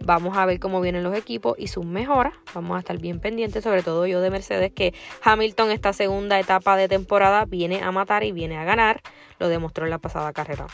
Vamos 0.05 0.37
a 0.37 0.47
ver 0.47 0.61
cómo 0.61 0.81
vienen 0.81 1.03
los 1.03 1.17
equipos 1.17 1.57
y 1.59 1.69
sus 1.69 1.85
mejoras. 1.85 2.35
Vamos 2.55 2.77
a 2.77 2.81
estar 2.81 2.99
bien 2.99 3.21
pendientes, 3.21 3.65
sobre 3.65 3.83
todo 3.83 4.07
yo 4.07 4.21
de 4.21 4.31
Mercedes, 4.31 4.73
que 4.73 4.95
Hamilton 5.23 5.71
esta 5.71 5.93
segunda 5.93 6.39
etapa 6.39 6.77
de 6.77 6.89
temporada 6.89 7.45
viene 7.45 7.83
a 7.83 7.91
matar 7.93 8.25
y 8.25 8.33
viene 8.33 8.57
a 8.57 8.65
ganar. 8.65 9.01
Lo 9.39 9.49
demostró 9.49 9.85
en 9.85 9.91
la 9.91 9.99
pasada 9.99 10.33
carrera. 10.33 10.67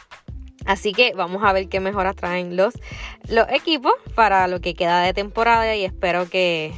Así 0.64 0.92
que 0.92 1.12
vamos 1.14 1.42
a 1.44 1.52
ver 1.52 1.68
qué 1.68 1.80
mejoras 1.80 2.14
traen 2.14 2.56
los, 2.56 2.74
los 3.28 3.48
equipos 3.48 3.94
para 4.14 4.46
lo 4.46 4.60
que 4.60 4.74
queda 4.74 5.02
de 5.02 5.12
temporada 5.12 5.74
y 5.74 5.84
espero 5.84 6.28
que 6.28 6.72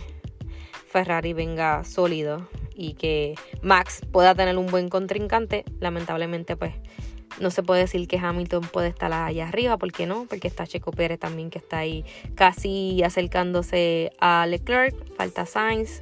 Ferrari 0.89 1.33
venga 1.33 1.85
sólido 1.85 2.49
y 2.75 2.95
que 2.95 3.35
Max 3.63 4.01
pueda 4.11 4.35
tener 4.35 4.57
un 4.57 4.67
buen 4.67 4.89
contrincante. 4.89 5.65
Lamentablemente, 5.81 6.57
pues 6.57 6.75
no 7.41 7.51
se 7.51 7.63
puede 7.63 7.83
decir 7.83 8.07
que 8.09 8.19
Hamilton 8.19 8.63
puede 8.63 8.89
estar 8.89 9.13
allá 9.13 9.49
arriba, 9.49 9.77
¿por 9.77 9.93
qué 9.93 10.07
no? 10.07 10.27
Porque 10.29 10.49
está 10.49 10.67
Checo 10.67 10.91
Pérez 10.93 11.19
también 11.19 11.51
que 11.51 11.59
está 11.59 11.79
ahí 11.79 12.05
casi 12.35 13.03
acercándose 13.03 14.13
a 14.21 14.47
Leclerc, 14.47 14.95
falta 15.17 15.47
Sainz, 15.47 16.01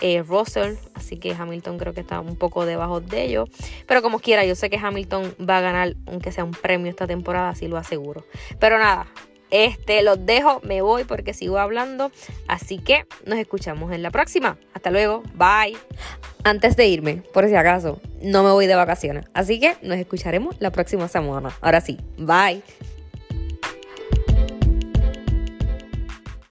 eh, 0.00 0.22
Russell, 0.22 0.74
así 0.94 1.18
que 1.18 1.34
Hamilton 1.34 1.78
creo 1.78 1.92
que 1.92 2.00
está 2.00 2.20
un 2.20 2.36
poco 2.36 2.64
debajo 2.64 3.00
de 3.00 3.24
ellos. 3.24 3.48
Pero 3.86 4.02
como 4.02 4.18
quiera, 4.18 4.44
yo 4.44 4.54
sé 4.54 4.70
que 4.70 4.78
Hamilton 4.78 5.34
va 5.48 5.58
a 5.58 5.60
ganar, 5.60 5.96
aunque 6.06 6.32
sea 6.32 6.44
un 6.44 6.52
premio 6.52 6.90
esta 6.90 7.06
temporada, 7.06 7.50
así 7.50 7.68
lo 7.68 7.76
aseguro. 7.76 8.24
Pero 8.58 8.78
nada, 8.78 9.06
este, 9.50 10.02
los 10.02 10.24
dejo, 10.24 10.60
me 10.64 10.82
voy 10.82 11.04
porque 11.04 11.34
sigo 11.34 11.58
hablando. 11.58 12.10
Así 12.48 12.78
que 12.78 13.06
nos 13.24 13.38
escuchamos 13.38 13.92
en 13.92 14.02
la 14.02 14.10
próxima. 14.10 14.58
Hasta 14.74 14.90
luego, 14.90 15.22
bye. 15.34 15.76
Antes 16.44 16.76
de 16.76 16.86
irme, 16.86 17.22
por 17.32 17.46
si 17.48 17.54
acaso, 17.54 18.00
no 18.22 18.42
me 18.42 18.50
voy 18.50 18.66
de 18.66 18.74
vacaciones. 18.74 19.26
Así 19.34 19.60
que 19.60 19.76
nos 19.82 19.98
escucharemos 19.98 20.56
la 20.60 20.70
próxima 20.70 21.08
semana. 21.08 21.50
Ahora 21.60 21.80
sí, 21.80 21.98
bye. 22.16 22.62